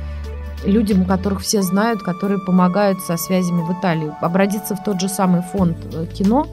людям, 0.66 1.06
которых 1.06 1.42
все 1.42 1.62
знают, 1.62 2.02
которые 2.02 2.40
помогают 2.40 3.02
со 3.02 3.18
связями 3.18 3.62
в 3.62 3.80
Италии. 3.80 4.12
Обратиться 4.22 4.76
в 4.76 4.84
тот 4.84 5.00
же 5.00 5.10
самый 5.10 5.42
фонд 5.42 5.78
э, 5.94 6.06
кино, 6.06 6.48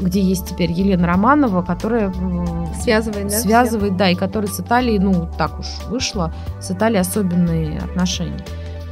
где 0.00 0.20
есть 0.20 0.48
теперь 0.48 0.70
Елена 0.72 1.06
Романова, 1.06 1.62
которая 1.62 2.12
Связывает, 2.80 3.28
да? 3.28 3.38
связывает, 3.38 3.96
да, 3.96 4.10
и 4.10 4.14
который 4.14 4.48
с 4.48 4.58
Италией, 4.60 4.98
ну, 4.98 5.28
так 5.36 5.58
уж 5.58 5.66
вышло, 5.88 6.32
с 6.60 6.70
Италией 6.70 7.00
особенные 7.00 7.78
отношения. 7.78 8.44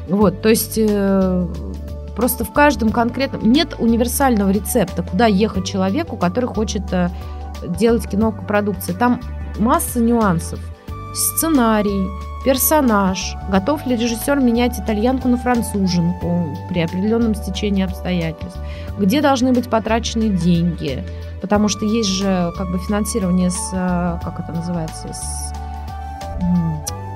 Вот, 0.08 0.42
то 0.42 0.48
есть 0.48 0.74
э, 0.76 1.46
просто 2.18 2.44
в 2.44 2.52
каждом 2.52 2.90
конкретном... 2.90 3.52
Нет 3.52 3.76
универсального 3.78 4.50
рецепта, 4.50 5.04
куда 5.04 5.26
ехать 5.26 5.64
человеку, 5.64 6.16
который 6.16 6.46
хочет 6.46 6.92
э, 6.92 7.10
делать 7.62 8.08
кинопродукции. 8.08 8.92
Там 8.92 9.20
масса 9.60 10.00
нюансов. 10.00 10.58
Сценарий, 11.14 12.08
персонаж, 12.44 13.36
готов 13.48 13.86
ли 13.86 13.94
режиссер 13.94 14.40
менять 14.40 14.80
итальянку 14.80 15.28
на 15.28 15.36
француженку 15.36 16.56
при 16.68 16.80
определенном 16.80 17.36
стечении 17.36 17.84
обстоятельств, 17.84 18.58
где 18.98 19.20
должны 19.20 19.52
быть 19.52 19.70
потрачены 19.70 20.28
деньги, 20.30 21.04
потому 21.40 21.68
что 21.68 21.84
есть 21.84 22.08
же 22.08 22.52
как 22.58 22.68
бы 22.72 22.80
финансирование 22.80 23.50
с, 23.50 23.70
э, 23.72 24.18
как 24.24 24.40
это 24.40 24.52
называется, 24.52 25.12
с 25.12 25.52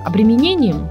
обременением, 0.05 0.89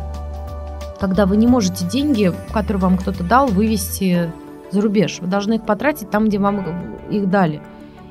когда 1.01 1.25
вы 1.25 1.35
не 1.35 1.47
можете 1.47 1.83
деньги, 1.85 2.31
которые 2.53 2.79
вам 2.79 2.95
кто-то 2.95 3.23
дал, 3.23 3.47
вывести 3.47 4.31
за 4.69 4.81
рубеж. 4.81 5.17
Вы 5.19 5.27
должны 5.27 5.55
их 5.55 5.65
потратить 5.65 6.11
там, 6.11 6.27
где 6.27 6.37
вам 6.37 6.63
их 7.09 7.27
дали. 7.27 7.59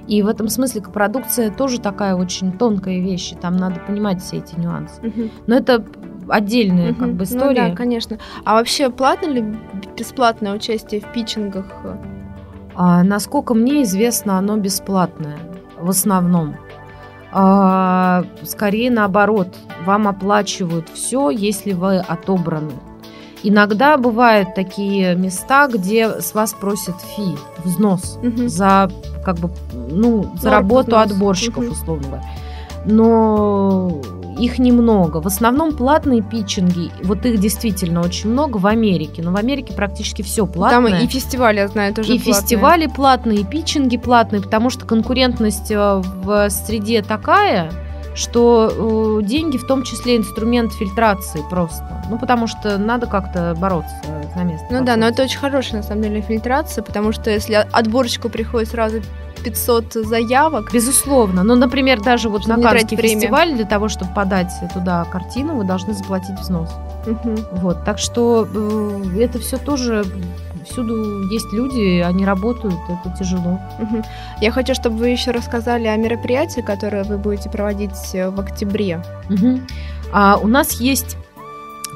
И 0.09 0.22
в 0.22 0.26
этом 0.26 0.48
смысле 0.48 0.83
продукция 0.83 1.53
тоже 1.53 1.81
такая 1.81 2.16
очень 2.16 2.50
тонкая 2.50 2.98
вещь, 2.98 3.31
и 3.31 3.37
там 3.37 3.57
надо 3.57 3.79
понимать 3.79 4.20
все 4.20 4.38
эти 4.38 4.57
нюансы. 4.59 5.00
Но 5.46 5.55
это 5.55 5.85
отдельная 6.29 6.92
как 6.92 7.11
бы 7.12 7.18
Ну 7.18 7.24
история. 7.24 7.68
да, 7.68 7.76
конечно. 7.76 8.18
А 8.44 8.55
вообще 8.55 8.90
платно 8.90 9.26
ли 9.29 9.44
бесплатное 9.96 10.53
участие 10.53 11.00
в 11.00 11.12
питчингах? 11.12 11.66
А, 12.74 13.05
насколько 13.05 13.55
мне 13.55 13.85
известно, 13.85 14.37
оно 14.37 14.57
бесплатное 14.57 15.38
в 15.79 15.88
основном. 15.88 16.57
А, 17.32 18.24
скорее 18.42 18.90
наоборот, 18.90 19.48
вам 19.84 20.08
оплачивают 20.08 20.88
все, 20.92 21.30
если 21.30 21.72
вы 21.72 21.98
отобраны. 21.98 22.72
Иногда 23.42 23.96
бывают 23.96 24.54
такие 24.54 25.14
места, 25.14 25.66
где 25.66 26.20
с 26.20 26.34
вас 26.34 26.52
просят 26.52 26.96
фи, 27.00 27.36
взнос 27.64 28.18
Мгм. 28.22 28.48
за 28.48 28.90
как 29.24 29.36
бы 29.38 29.50
ну 29.90 30.24
за 30.38 30.50
Норм 30.50 30.54
работу 30.60 30.90
взнос. 30.90 31.10
отборщиков 31.12 31.64
Мгм. 31.64 31.72
условно. 31.72 32.22
Но 32.84 34.00
их 34.38 34.58
немного. 34.58 35.20
В 35.20 35.26
основном 35.26 35.76
платные 35.76 36.22
питчинги, 36.22 36.90
вот 37.02 37.24
их 37.26 37.38
действительно 37.40 38.00
очень 38.02 38.30
много 38.30 38.56
в 38.58 38.66
Америке. 38.66 39.22
Но 39.22 39.32
в 39.32 39.36
Америке 39.36 39.72
практически 39.74 40.22
все 40.22 40.46
платное. 40.46 40.90
Там 40.92 41.02
и 41.02 41.06
фестивали, 41.06 41.58
я 41.58 41.68
знаю, 41.68 41.94
тоже 41.94 42.14
И 42.14 42.18
платные. 42.18 42.34
фестивали 42.34 42.86
платные, 42.86 43.38
и 43.40 43.44
питчинги 43.44 43.96
платные, 43.96 44.42
потому 44.42 44.70
что 44.70 44.86
конкурентность 44.86 45.70
э, 45.70 46.02
в 46.02 46.50
среде 46.50 47.02
такая, 47.02 47.70
что 48.14 49.18
э, 49.20 49.24
деньги 49.24 49.56
в 49.56 49.66
том 49.66 49.82
числе 49.82 50.16
инструмент 50.16 50.72
фильтрации 50.72 51.42
просто. 51.48 51.84
Ну, 52.10 52.18
потому 52.18 52.46
что 52.46 52.76
надо 52.76 53.06
как-то 53.06 53.54
бороться 53.56 53.94
за 54.34 54.42
место. 54.42 54.66
Ну 54.70 54.84
да, 54.84 54.96
но 54.96 55.06
это 55.06 55.22
очень 55.22 55.38
хорошая, 55.38 55.80
на 55.80 55.86
самом 55.86 56.02
деле, 56.02 56.20
фильтрация, 56.20 56.82
потому 56.82 57.12
что 57.12 57.30
если 57.30 57.54
отборщику 57.70 58.28
приходит 58.28 58.68
сразу 58.70 59.00
500 59.42 59.92
заявок, 60.07 60.72
Безусловно. 60.72 61.42
Ну, 61.42 61.55
например, 61.57 62.00
даже 62.00 62.29
вот 62.29 62.42
Чтобы 62.42 62.62
на 62.62 62.70
Каннский 62.70 62.96
время. 62.96 63.20
фестиваль, 63.20 63.55
для 63.55 63.64
того, 63.64 63.88
чтобы 63.88 64.12
подать 64.14 64.53
туда 64.72 65.05
картину, 65.05 65.57
вы 65.57 65.64
должны 65.64 65.94
заплатить 65.94 66.38
взнос. 66.38 66.70
Вот, 67.53 67.85
так 67.85 67.98
что 67.98 68.46
э, 68.53 69.22
это 69.22 69.38
все 69.38 69.57
тоже 69.57 70.05
Всюду 70.70 71.22
есть 71.29 71.53
люди, 71.53 72.00
они 72.00 72.24
работают, 72.24 72.79
это 72.88 73.16
тяжело. 73.18 73.59
Я 74.40 74.53
хочу, 74.53 74.74
чтобы 74.74 74.96
вы 74.98 75.09
еще 75.09 75.31
рассказали 75.31 75.87
о 75.87 75.96
мероприятии, 75.96 76.61
которое 76.61 77.05
вы 77.05 77.18
будете 77.18 77.48
проводить 77.48 78.14
э, 78.14 78.31
в 78.31 78.38
октябре. 78.38 79.03
Мгм. 79.29 79.66
А 80.12 80.37
у 80.37 80.46
нас 80.46 80.81
есть, 80.81 81.16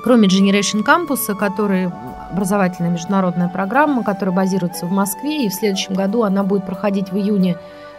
кроме 0.02 0.28
Generation 0.28 0.84
Campus, 0.84 1.34
который 1.36 1.90
образовательная 2.34 2.90
международная 2.90 3.48
программа, 3.48 4.02
которая 4.02 4.34
базируется 4.34 4.86
в 4.86 4.92
Москве, 4.92 5.46
и 5.46 5.48
в 5.48 5.54
следующем 5.54 5.94
году 5.94 6.24
она 6.24 6.42
будет 6.42 6.66
проходить 6.66 7.10
в 7.10 7.16
июне 7.16 7.56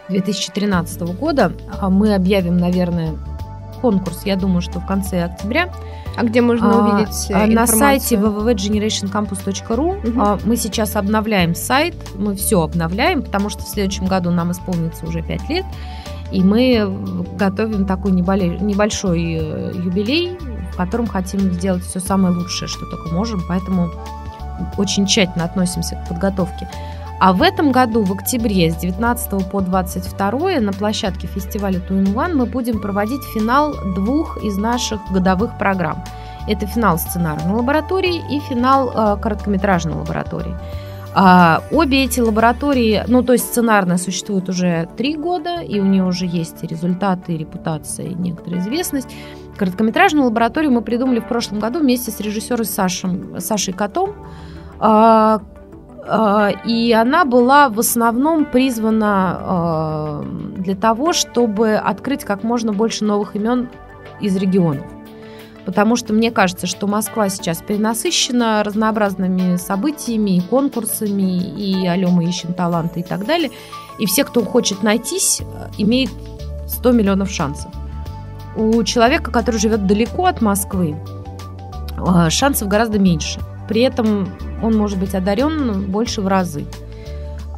2013 0.08 1.00
года. 1.18 1.52
А 1.80 1.88
Мы 1.90 2.14
объявим, 2.14 2.58
наверное, 2.58 3.14
конкурс, 3.80 4.22
я 4.24 4.36
думаю, 4.36 4.60
что 4.60 4.78
в 4.80 4.86
конце 4.86 5.24
октября. 5.24 5.68
А 6.16 6.24
где 6.24 6.40
можно 6.40 6.70
А, 6.70 6.94
увидеть 6.96 7.30
э, 7.30 7.34
а, 7.34 7.46
На 7.46 7.66
сайте 7.66 8.14
информацию? 8.14 8.46
www.generationcampus.ru 8.46 10.08
Мгм. 10.08 10.20
а, 10.20 10.38
мы 10.44 10.56
сейчас 10.56 10.96
обновляем 10.96 11.54
сайт, 11.54 11.94
мы 12.16 12.34
все 12.36 12.62
обновляем, 12.62 13.22
потому 13.22 13.50
что 13.50 13.62
в 13.64 13.68
следующем 13.68 14.06
году 14.06 14.30
нам 14.30 14.52
исполнится 14.52 15.04
уже 15.06 15.22
5 15.22 15.48
лет, 15.50 15.64
и 16.32 16.42
мы 16.42 16.88
готовим 17.38 17.84
такой 17.84 18.12
небольшой 18.12 19.38
э, 19.40 19.72
юбилей, 19.74 20.38
в 20.72 20.76
котором 20.76 21.06
хотим 21.06 21.40
сделать 21.52 21.84
все 21.84 22.00
самое 22.00 22.34
лучшее, 22.34 22.68
что 22.68 22.86
только 22.86 23.14
можем, 23.14 23.42
поэтому 23.46 23.90
очень 24.78 25.06
тщательно 25.06 25.44
относимся 25.44 25.96
к 25.96 26.08
подготовке. 26.08 26.68
А 27.18 27.32
в 27.32 27.40
этом 27.40 27.72
году, 27.72 28.02
в 28.02 28.12
октябре, 28.12 28.70
с 28.70 28.76
19 28.76 29.50
по 29.50 29.60
22 29.60 30.60
на 30.60 30.72
площадке 30.72 31.26
фестиваля 31.26 31.80
Туин-Ван 31.80 32.34
мы 32.34 32.44
будем 32.44 32.80
проводить 32.80 33.22
финал 33.34 33.74
двух 33.94 34.42
из 34.44 34.58
наших 34.58 35.00
годовых 35.10 35.56
программ. 35.56 36.04
Это 36.46 36.66
финал 36.66 36.98
сценарной 36.98 37.54
лаборатории 37.54 38.22
и 38.30 38.38
финал 38.40 38.90
э, 38.90 39.20
короткометражной 39.20 39.94
лаборатории. 39.94 40.54
А, 41.18 41.62
обе 41.70 42.04
эти 42.04 42.20
лаборатории, 42.20 43.02
ну 43.06 43.22
то 43.22 43.32
есть 43.32 43.46
сценарная 43.46 43.96
существует 43.96 44.50
уже 44.50 44.86
три 44.98 45.16
года, 45.16 45.62
и 45.62 45.80
у 45.80 45.84
нее 45.84 46.04
уже 46.04 46.26
есть 46.26 46.62
и 46.62 46.66
результаты, 46.66 47.32
и 47.32 47.38
репутация, 47.38 48.08
и 48.08 48.14
некоторая 48.14 48.60
известность. 48.60 49.08
Короткометражную 49.56 50.26
лабораторию 50.26 50.72
мы 50.72 50.82
придумали 50.82 51.20
в 51.20 51.28
прошлом 51.28 51.58
году 51.58 51.80
вместе 51.80 52.10
с 52.10 52.20
режиссером 52.20 52.64
Сашем, 52.64 53.40
Сашей 53.40 53.72
Котом. 53.72 54.14
А, 54.78 55.40
а, 56.06 56.50
И 56.64 56.92
она 56.92 57.24
была 57.24 57.68
в 57.68 57.80
основном 57.80 58.44
призвана 58.44 59.38
а, 59.40 60.24
для 60.56 60.76
того, 60.76 61.12
чтобы 61.12 61.74
открыть 61.74 62.24
как 62.24 62.42
можно 62.44 62.72
больше 62.72 63.04
новых 63.04 63.34
имен 63.34 63.68
из 64.20 64.36
регионов. 64.36 64.84
Потому 65.64 65.96
что 65.96 66.12
мне 66.12 66.30
кажется, 66.30 66.68
что 66.68 66.86
Москва 66.86 67.28
сейчас 67.28 67.60
перенасыщена 67.60 68.62
разнообразными 68.62 69.56
событиями 69.56 70.36
и 70.36 70.40
конкурсами, 70.40 71.40
и 71.40 71.88
«Алё, 71.88 72.10
мы 72.10 72.24
ищем 72.24 72.54
таланты» 72.54 73.00
и 73.00 73.02
так 73.02 73.26
далее. 73.26 73.50
И 73.98 74.06
все, 74.06 74.22
кто 74.22 74.44
хочет 74.44 74.84
найтись, 74.84 75.42
имеет 75.76 76.10
100 76.68 76.92
миллионов 76.92 77.30
шансов. 77.30 77.72
У 78.56 78.82
человека, 78.84 79.30
который 79.30 79.60
живет 79.60 79.86
далеко 79.86 80.26
от 80.26 80.40
Москвы, 80.40 80.96
а, 81.98 82.30
шансов 82.30 82.68
гораздо 82.68 82.98
меньше. 82.98 83.40
При 83.68 83.82
этом 83.82 84.28
он 84.62 84.76
может 84.76 84.98
быть 84.98 85.14
одарен 85.14 85.90
больше 85.90 86.20
в 86.20 86.28
разы. 86.28 86.66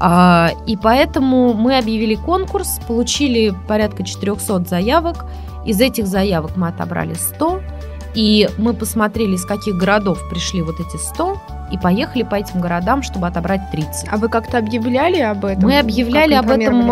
А, 0.00 0.50
И 0.66 0.76
поэтому 0.76 1.54
мы 1.54 1.76
объявили 1.78 2.14
конкурс, 2.14 2.80
получили 2.86 3.54
порядка 3.66 4.04
400 4.04 4.64
заявок. 4.68 5.26
Из 5.66 5.80
этих 5.80 6.06
заявок 6.06 6.52
мы 6.56 6.68
отобрали 6.68 7.14
100. 7.14 7.60
И 8.14 8.48
мы 8.58 8.72
посмотрели, 8.72 9.34
из 9.34 9.44
каких 9.44 9.76
городов 9.76 10.18
пришли 10.30 10.62
вот 10.62 10.76
эти 10.80 10.96
100, 10.96 11.40
и 11.70 11.78
поехали 11.78 12.22
по 12.22 12.36
этим 12.36 12.60
городам, 12.60 13.02
чтобы 13.02 13.26
отобрать 13.26 13.70
30. 13.70 14.08
А 14.10 14.16
вы 14.16 14.28
как-то 14.28 14.58
объявляли 14.58 15.20
об 15.20 15.44
этом? 15.44 15.64
Мы 15.64 15.78
объявляли 15.78 16.34
об 16.34 16.50
этом 16.50 16.90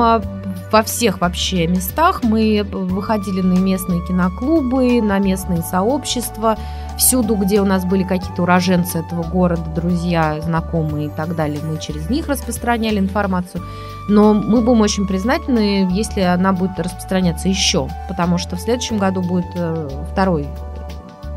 во 0.76 0.82
всех 0.82 1.22
вообще 1.22 1.66
местах. 1.66 2.22
Мы 2.22 2.62
выходили 2.70 3.40
на 3.40 3.54
местные 3.58 4.06
киноклубы, 4.06 5.00
на 5.00 5.18
местные 5.18 5.62
сообщества. 5.62 6.58
Всюду, 6.98 7.34
где 7.36 7.62
у 7.62 7.64
нас 7.64 7.86
были 7.86 8.02
какие-то 8.02 8.42
уроженцы 8.42 8.98
этого 8.98 9.22
города, 9.22 9.62
друзья, 9.74 10.38
знакомые 10.42 11.06
и 11.06 11.08
так 11.08 11.34
далее, 11.34 11.60
мы 11.64 11.78
через 11.80 12.10
них 12.10 12.28
распространяли 12.28 12.98
информацию. 12.98 13.62
Но 14.10 14.34
мы 14.34 14.60
будем 14.60 14.82
очень 14.82 15.06
признательны, 15.06 15.88
если 15.90 16.20
она 16.20 16.52
будет 16.52 16.78
распространяться 16.78 17.48
еще, 17.48 17.88
потому 18.06 18.36
что 18.36 18.56
в 18.56 18.60
следующем 18.60 18.98
году 18.98 19.22
будет 19.22 19.46
э, 19.54 19.88
второй 20.12 20.46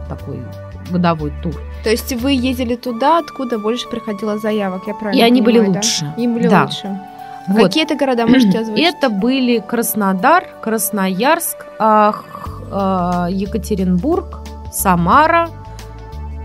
такой 0.10 0.41
годовой 0.89 1.32
тур. 1.41 1.56
То 1.86 1.89
есть 1.91 2.12
вы 2.13 2.34
ездили 2.34 2.75
туда, 2.75 3.19
откуда 3.19 3.58
больше 3.58 3.88
приходило 3.88 4.38
заявок, 4.38 4.82
я 4.88 4.93
правильно 4.95 5.21
И 5.21 5.23
они 5.23 5.41
были 5.41 5.60
понимаю, 5.60 5.73
да? 5.75 5.80
лучше. 5.80 6.13
Им 6.17 6.34
были 6.34 6.47
Да. 6.49 6.63
лучше. 6.63 6.99
Вот. 7.47 7.63
Какие 7.63 7.84
это 7.84 7.95
города 7.95 8.28
можете 8.28 8.60
озвучить? 8.62 8.86
Это 8.86 9.10
были 9.10 9.60
Краснодар, 9.60 10.45
Красноярск, 10.62 11.65
а, 11.80 12.13
Екатеринбург, 13.30 14.39
Самара, 14.71 15.49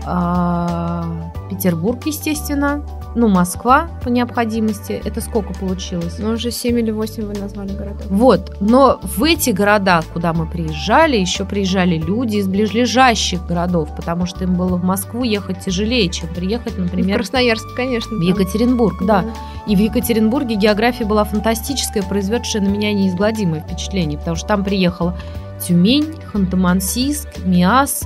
а, 0.05 1.05
Петербург, 1.49 2.05
естественно, 2.05 2.83
ну, 3.15 3.29
Москва 3.29 3.87
по 4.03 4.09
необходимости. 4.09 5.01
Это 5.03 5.21
сколько 5.21 5.53
получилось? 5.53 6.17
Ну, 6.19 6.33
уже 6.33 6.51
7 6.51 6.77
или 6.79 6.91
8 6.91 7.23
вы 7.23 7.33
назвали 7.33 7.73
городов. 7.73 8.05
Вот, 8.09 8.57
но 8.59 8.99
в 9.01 9.23
эти 9.23 9.51
города, 9.51 10.03
куда 10.13 10.33
мы 10.33 10.45
приезжали, 10.45 11.15
еще 11.15 11.45
приезжали 11.45 11.97
люди 11.97 12.37
из 12.37 12.47
ближайших 12.47 13.45
городов, 13.47 13.95
потому 13.95 14.25
что 14.25 14.43
им 14.43 14.55
было 14.55 14.75
в 14.75 14.83
Москву 14.83 15.23
ехать 15.23 15.61
тяжелее, 15.61 16.09
чем 16.09 16.29
приехать, 16.33 16.73
В 16.73 16.79
например, 16.79 17.17
Красноярск, 17.17 17.65
конечно. 17.75 18.15
в. 18.17 18.21
Екатеринбург, 18.21 19.05
да. 19.05 19.25
И 19.67 19.75
в 19.75 19.79
Екатеринбурге 19.79 20.55
география 20.55 21.05
была 21.05 21.23
фантастическая, 21.23 22.03
произведшая 22.03 22.61
на 22.61 22.67
меня 22.67 22.93
неизгладимое 22.93 23.61
впечатление, 23.61 24.19
потому 24.19 24.35
что 24.35 24.47
там 24.47 24.63
приехала 24.63 25.17
Тюмень, 25.65 26.15
Ханты-Мансийск, 26.33 27.45
Миас, 27.45 28.03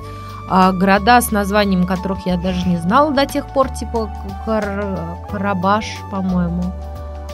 а, 0.49 0.71
города 0.71 1.21
с 1.21 1.31
названием 1.31 1.85
которых 1.85 2.25
я 2.25 2.35
даже 2.35 2.67
не 2.67 2.77
знала 2.77 3.11
до 3.11 3.25
тех 3.25 3.47
пор, 3.53 3.69
типа 3.69 4.09
Кар- 4.45 5.15
Карабаш, 5.31 5.85
по-моему. 6.09 6.63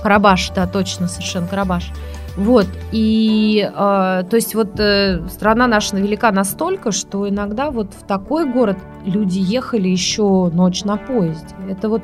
Карабаш, 0.04 0.52
да, 0.54 0.68
точно, 0.68 1.08
совершенно 1.08 1.48
Карабаш. 1.48 1.92
Вот, 2.36 2.68
и, 2.92 3.66
э, 3.66 3.72
то 3.74 4.36
есть 4.36 4.56
вот 4.56 4.78
э, 4.78 5.26
страна 5.30 5.68
наша 5.68 5.96
велика 5.96 6.34
настолько, 6.34 6.92
что 6.92 7.30
иногда 7.30 7.72
вот 7.72 7.94
в 7.98 8.06
такой 8.06 8.46
город 8.46 8.78
люди 9.06 9.40
ехали 9.40 9.88
еще 9.88 10.52
ночь 10.52 10.84
на 10.84 10.98
поезде. 10.98 11.56
Это 11.70 11.88
вот 11.88 12.02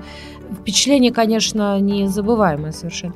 впечатление, 0.61 1.11
конечно, 1.11 1.77
незабываемое 1.81 2.71
совершенно. 2.71 3.13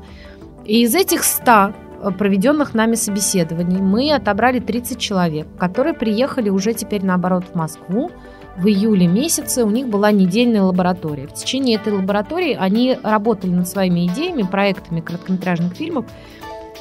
И 0.65 0.81
из 0.81 0.93
этих 0.93 1.23
100 1.23 1.71
проведенных 2.17 2.73
нами 2.73 2.95
собеседований 2.95 3.81
мы 3.81 4.13
отобрали 4.13 4.60
30 4.60 4.99
человек, 4.99 5.47
которые 5.58 5.93
приехали 5.93 6.49
уже 6.49 6.73
теперь 6.73 7.03
наоборот 7.03 7.45
в 7.51 7.55
Москву. 7.55 8.12
В 8.58 8.67
июле 8.67 9.08
месяце 9.08 9.63
у 9.65 9.69
них 9.69 9.88
была 9.88 10.12
недельная 10.12 10.62
лаборатория. 10.62 11.27
В 11.27 11.34
течение 11.34 11.75
этой 11.75 11.93
лаборатории 11.93 12.55
они 12.58 12.97
работали 13.03 13.51
над 13.51 13.67
своими 13.67 14.08
идеями, 14.08 14.43
проектами 14.43 15.01
короткометражных 15.01 15.73
фильмов. 15.73 16.05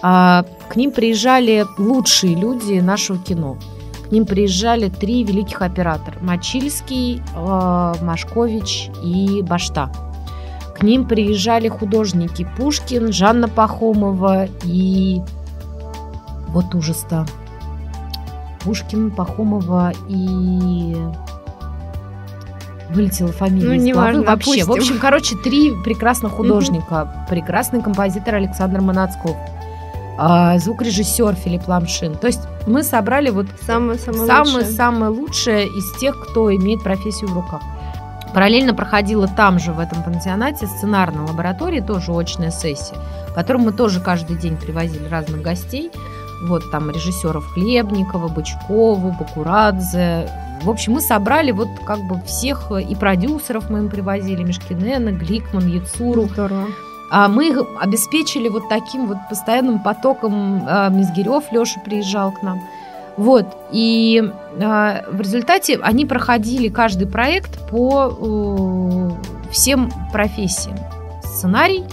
А, 0.03 0.45
К 0.69 0.77
ним 0.77 0.93
приезжали 0.93 1.67
лучшие 1.79 2.37
люди 2.37 2.79
нашего 2.81 3.19
кино. 3.19 3.59
К 4.09 4.13
ним 4.13 4.27
приезжали 4.27 4.89
три 4.89 5.25
великих 5.25 5.63
оператора. 5.63 6.17
Мачильский, 6.21 7.23
э, 7.35 7.95
Машкович 8.03 8.91
и 9.03 9.43
Башта. 9.43 9.91
К 10.77 10.83
ним 10.83 11.07
приезжали 11.07 11.69
художники 11.69 12.47
Пушкин, 12.57 13.13
Жанна 13.13 13.49
Пахомова 13.49 14.47
и... 14.65 15.21
Вот 16.49 16.75
ужас-то. 16.75 17.27
Пушкин, 18.63 19.11
Пахомова 19.11 19.93
и... 20.09 20.97
Вылетела 22.91 23.33
фамилия 23.33 23.67
Ну, 23.69 23.75
из 23.75 23.83
неважно, 23.83 24.13
головы 24.23 24.27
вообще. 24.27 24.65
В 24.65 24.71
опустим. 24.71 24.83
общем, 24.93 24.99
короче, 25.01 25.37
три 25.37 25.73
прекрасных 25.85 26.33
художника. 26.33 27.27
Прекрасный 27.29 27.83
композитор 27.83 28.37
Александр 28.37 28.81
Манацков. 28.81 29.37
а, 30.19 30.59
Звукорежиссер 30.59 31.35
Филипп 31.35 31.67
Ламшин. 31.67 32.15
То 32.17 32.27
есть 32.29 32.41
мы 32.69 32.83
собрали 32.85 33.31
вот 33.31 33.47
Самое-самое 33.67 34.27
самое, 34.27 34.55
лучшее. 34.57 34.73
самое 34.73 35.11
лучшее 35.11 35.67
из 35.67 35.99
тех, 35.99 36.21
кто 36.21 36.55
имеет 36.55 36.83
профессию 36.85 37.31
в 37.31 37.35
руках. 37.35 37.63
Параллельно 38.35 38.75
проходила 38.75 39.29
там 39.29 39.61
же, 39.61 39.73
в 39.73 39.79
этом 39.79 40.03
пансионате, 40.03 40.67
сценарная 40.67 41.25
лаборатория, 41.25 41.81
тоже 41.81 42.13
очная 42.13 42.51
сессия, 42.51 42.97
в 43.29 43.35
которой 43.35 43.59
мы 43.59 43.73
тоже 43.73 44.01
каждый 44.01 44.37
день 44.37 44.57
привозили 44.57 45.07
разных 45.09 45.41
гостей. 45.41 45.93
Вот 46.49 46.69
там 46.73 46.91
режиссеров 46.91 47.47
Хлебникова, 47.53 48.29
Бычкову, 48.29 49.13
Бакурадзе. 49.13 50.29
В 50.63 50.69
общем, 50.69 50.95
мы 50.95 51.01
собрали 51.01 51.53
вот 51.53 51.69
как 51.87 52.01
бы 52.01 52.21
всех, 52.23 52.73
э, 52.73 52.83
и 52.83 52.95
продюсеров 52.97 53.71
мы 53.71 53.79
им 53.79 53.89
привозили, 53.89 54.43
Мешкинена, 54.43 55.13
Гликман, 55.13 55.69
Яцуру. 55.69 56.27
Здорово. 56.27 56.67
А 57.11 57.29
мы 57.29 57.49
их 57.49 57.63
обеспечили 57.81 58.49
вот 58.49 58.69
таким 58.69 59.07
вот 59.07 59.19
постоянным 59.29 59.79
потоком. 59.79 60.65
а, 60.67 60.89
Мизгирев 60.89 61.45
Леша 61.53 61.81
приезжал 61.81 62.33
к 62.33 62.43
нам. 62.43 62.61
Вот. 63.17 63.47
И 63.73 64.23
а, 64.61 65.05
в 65.11 65.21
результате 65.21 65.79
они 65.83 66.07
проходили 66.07 66.69
каждый 66.69 67.07
проект 67.07 67.59
по 67.69 69.19
э, 69.47 69.51
всем 69.51 69.91
профессиям. 70.13 70.79
Сценарий, 71.23 71.85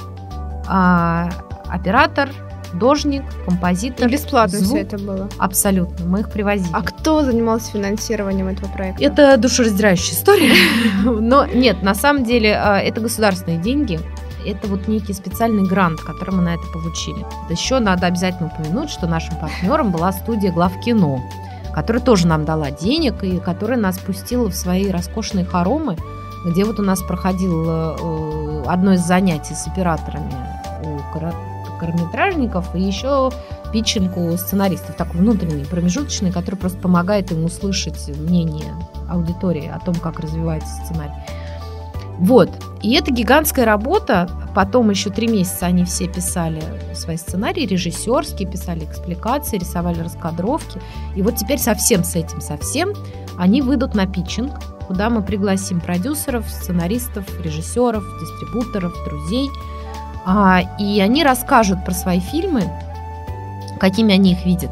а, 0.67 1.29
оператор, 1.67 2.29
художник, 2.71 3.23
композитор. 3.45 4.07
И 4.07 4.11
бесплатно 4.11 4.59
звук. 4.59 4.69
все 4.69 4.81
это 4.81 4.97
было. 4.97 5.29
Абсолютно, 5.37 6.05
мы 6.05 6.21
их 6.21 6.31
привозили. 6.31 6.69
А 6.73 6.81
кто 6.81 7.23
занимался 7.23 7.71
финансированием 7.71 8.47
этого 8.47 8.69
проекта? 8.71 9.03
Это 9.03 9.37
душераздирающая 9.37 10.15
история. 10.15 10.53
Но 11.03 11.45
нет, 11.45 11.83
на 11.83 11.93
самом 11.93 12.23
деле 12.23 12.55
а, 12.55 12.79
это 12.79 13.01
государственные 13.01 13.59
деньги. 13.59 13.99
Это 14.45 14.67
вот 14.67 14.87
некий 14.87 15.13
специальный 15.13 15.67
грант, 15.67 16.01
который 16.01 16.35
мы 16.35 16.41
на 16.41 16.53
это 16.55 16.63
получили. 16.73 17.25
Еще 17.49 17.79
надо 17.79 18.07
обязательно 18.07 18.47
упомянуть, 18.47 18.89
что 18.89 19.07
нашим 19.07 19.35
партнером 19.37 19.91
была 19.91 20.11
студия 20.11 20.51
Главкино, 20.51 21.21
которая 21.73 22.01
тоже 22.01 22.27
нам 22.27 22.45
дала 22.45 22.71
денег 22.71 23.23
и 23.23 23.39
которая 23.39 23.77
нас 23.77 23.97
пустила 23.99 24.49
в 24.49 24.55
свои 24.55 24.89
роскошные 24.89 25.45
хоромы, 25.45 25.97
где 26.45 26.65
вот 26.65 26.79
у 26.79 26.83
нас 26.83 27.01
проходило 27.01 27.95
э, 27.99 28.63
одно 28.67 28.93
из 28.93 29.01
занятий 29.01 29.53
с 29.53 29.67
операторами 29.67 30.33
у 30.83 31.13
короткометражников 31.13 32.75
и 32.75 32.81
еще 32.81 33.31
питчинг 33.71 34.17
у 34.17 34.35
сценаристов, 34.37 34.95
такой 34.95 35.21
внутренний, 35.21 35.65
промежуточный, 35.65 36.31
который 36.31 36.55
просто 36.55 36.79
помогает 36.79 37.31
им 37.31 37.45
услышать 37.45 38.07
мнение 38.17 38.73
аудитории 39.09 39.67
о 39.67 39.79
том, 39.79 39.95
как 39.95 40.19
развивается 40.19 40.69
сценарий. 40.83 41.13
Вот. 42.21 42.49
И 42.83 42.93
это 42.93 43.11
гигантская 43.11 43.65
работа. 43.65 44.29
Потом 44.53 44.89
еще 44.91 45.09
три 45.09 45.27
месяца 45.27 45.65
они 45.65 45.85
все 45.85 46.07
писали 46.07 46.61
свои 46.93 47.17
сценарии, 47.17 47.65
режиссерские, 47.65 48.49
писали 48.49 48.85
экспликации, 48.85 49.57
рисовали 49.57 49.99
раскадровки. 50.01 50.79
И 51.15 51.23
вот 51.23 51.35
теперь 51.35 51.57
совсем 51.57 52.03
с 52.03 52.15
этим, 52.15 52.39
совсем 52.41 52.93
они 53.37 53.61
выйдут 53.61 53.95
на 53.95 54.05
питчинг, 54.05 54.51
куда 54.87 55.09
мы 55.09 55.23
пригласим 55.23 55.79
продюсеров, 55.79 56.47
сценаристов, 56.47 57.25
режиссеров, 57.43 58.03
дистрибуторов, 58.19 58.93
друзей. 59.05 59.49
А, 60.23 60.61
и 60.79 60.99
они 60.99 61.23
расскажут 61.23 61.83
про 61.83 61.93
свои 61.93 62.19
фильмы, 62.19 62.69
какими 63.79 64.13
они 64.13 64.33
их 64.33 64.45
видят. 64.45 64.71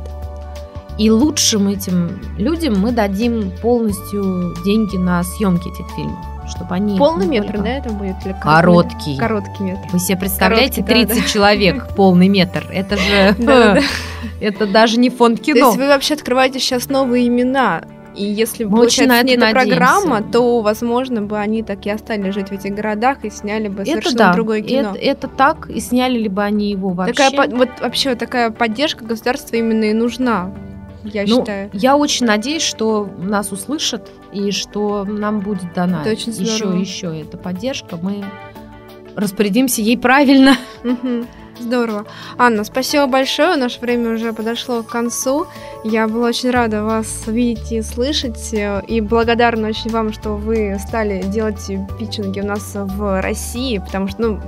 И 0.99 1.09
лучшим 1.09 1.69
этим 1.69 2.19
людям 2.37 2.77
мы 2.79 2.91
дадим 2.91 3.51
полностью 3.61 4.53
деньги 4.65 4.97
на 4.97 5.23
съемки 5.23 5.69
этих 5.69 5.87
фильмов, 5.95 6.23
чтобы 6.49 6.75
они... 6.75 6.97
Полный 6.97 7.27
метр, 7.27 7.57
да, 7.57 7.69
это 7.69 7.89
будет? 7.89 8.15
Или 8.25 8.35
Короткий. 8.41 9.17
Короткий 9.17 9.63
метр. 9.63 9.87
Вы 9.91 9.99
себе 9.99 10.17
представляете, 10.17 10.83
Короткий, 10.83 11.05
да, 11.05 11.13
30 11.13 11.31
человек, 11.31 11.87
полный 11.95 12.27
метр. 12.27 12.65
Это 12.71 12.97
же... 12.97 13.35
Это 14.41 14.67
даже 14.67 14.99
не 14.99 15.09
фонд 15.09 15.39
То 15.39 15.45
кино. 15.45 15.67
есть 15.67 15.77
вы 15.77 15.87
вообще 15.87 16.13
открываете 16.13 16.59
сейчас 16.59 16.89
новые 16.89 17.27
имена. 17.27 17.83
И 18.15 18.25
если 18.25 18.65
бы 18.65 18.71
получается 18.71 19.23
не 19.23 19.33
эта 19.33 19.45
надеемся. 19.45 19.77
программа, 19.77 20.21
то, 20.21 20.61
возможно, 20.61 21.21
бы 21.21 21.37
они 21.37 21.63
так 21.63 21.85
и 21.85 21.89
остались 21.89 22.33
жить 22.33 22.49
в 22.49 22.51
этих 22.51 22.73
городах 22.73 23.23
и 23.23 23.29
сняли 23.29 23.67
бы 23.67 23.83
Это 23.83 23.91
совершенно 23.91 24.17
да, 24.17 24.33
другое 24.33 24.61
кино. 24.61 24.91
это, 24.91 24.99
это 24.99 25.27
так, 25.27 25.69
и 25.69 25.79
сняли 25.79 26.17
ли 26.17 26.27
бы 26.27 26.43
они 26.43 26.71
его 26.71 26.89
вообще. 26.89 27.13
Такая, 27.13 27.49
вот 27.49 27.69
вообще 27.79 28.15
такая 28.15 28.49
поддержка 28.49 29.05
государства 29.05 29.55
именно 29.55 29.85
и 29.85 29.93
нужна, 29.93 30.51
я 31.03 31.23
Ну, 31.27 31.39
считаю. 31.39 31.69
Я 31.73 31.95
очень 31.97 32.25
надеюсь, 32.25 32.63
что 32.63 33.09
нас 33.17 33.51
услышат 33.51 34.09
и 34.33 34.51
что 34.51 35.05
нам 35.05 35.39
будет 35.39 35.73
дана 35.73 36.01
Это 36.01 36.11
очень 36.11 36.31
еще 36.33 36.55
здорово. 36.57 36.77
еще 36.79 37.19
эта 37.21 37.37
поддержка. 37.37 37.97
Мы 38.01 38.23
распорядимся 39.15 39.81
ей 39.81 39.97
правильно. 39.97 40.55
Мгм. 40.83 41.25
Здорово. 41.59 42.05
Анна, 42.37 42.63
спасибо 42.63 43.05
большое. 43.07 43.57
Наше 43.57 43.79
время 43.81 44.13
уже 44.15 44.31
подошло 44.31 44.81
к 44.81 44.87
концу. 44.87 45.45
Я 45.83 46.07
была 46.07 46.29
очень 46.29 46.51
рада 46.51 46.83
вас 46.83 47.23
видеть 47.27 47.71
и 47.73 47.81
слышать. 47.81 48.53
э, 48.53 48.81
И 48.87 49.01
благодарна 49.01 49.67
очень 49.67 49.89
вам, 49.91 50.13
что 50.13 50.31
вы 50.35 50.77
стали 50.79 51.21
делать 51.21 51.69
питчинги 51.99 52.39
у 52.39 52.45
нас 52.45 52.71
в 52.73 53.21
России, 53.21 53.77
потому 53.79 54.07
что, 54.07 54.21
ну, 54.21 54.39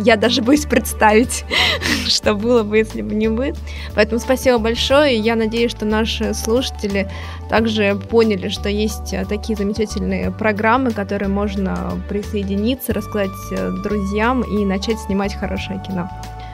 я 0.00 0.16
даже 0.16 0.42
боюсь 0.42 0.66
представить, 0.66 1.44
что 2.06 2.34
было 2.34 2.62
бы, 2.62 2.76
если 2.76 3.00
бы 3.00 3.14
не 3.14 3.28
вы. 3.28 3.54
Поэтому 3.94 4.20
спасибо 4.20 4.58
большое. 4.58 5.16
Я 5.16 5.36
надеюсь, 5.36 5.70
что 5.70 5.86
наши 5.86 6.34
слушатели 6.34 7.10
также 7.48 7.98
поняли, 8.10 8.48
что 8.48 8.68
есть 8.68 9.14
э, 9.14 9.24
такие 9.24 9.56
замечательные 9.56 10.30
программы, 10.30 10.90
к 10.90 10.94
которым 10.96 11.32
можно 11.32 11.98
присоединиться, 12.10 12.92
рассказать 12.92 13.30
э, 13.52 13.70
друзьям 13.82 14.42
и 14.42 14.64
начать 14.66 14.98
снимать 14.98 15.34
хорошее 15.34 15.82
кино. 15.86 16.10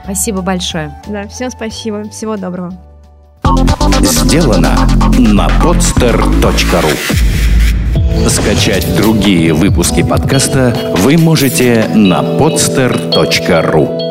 Спасибо 0.07 0.41
большое. 0.41 0.95
Да, 1.07 1.27
всем 1.27 1.51
спасибо. 1.51 2.07
Всего 2.09 2.37
доброго. 2.37 2.71
Сделано 4.01 4.73
на 5.19 5.47
podster.ru 5.47 6.89
Скачать 8.29 8.95
другие 8.95 9.51
выпуски 9.53 10.03
подкаста 10.03 10.73
вы 10.99 11.17
можете 11.17 11.89
на 11.93 12.21
podster.ru 12.21 14.06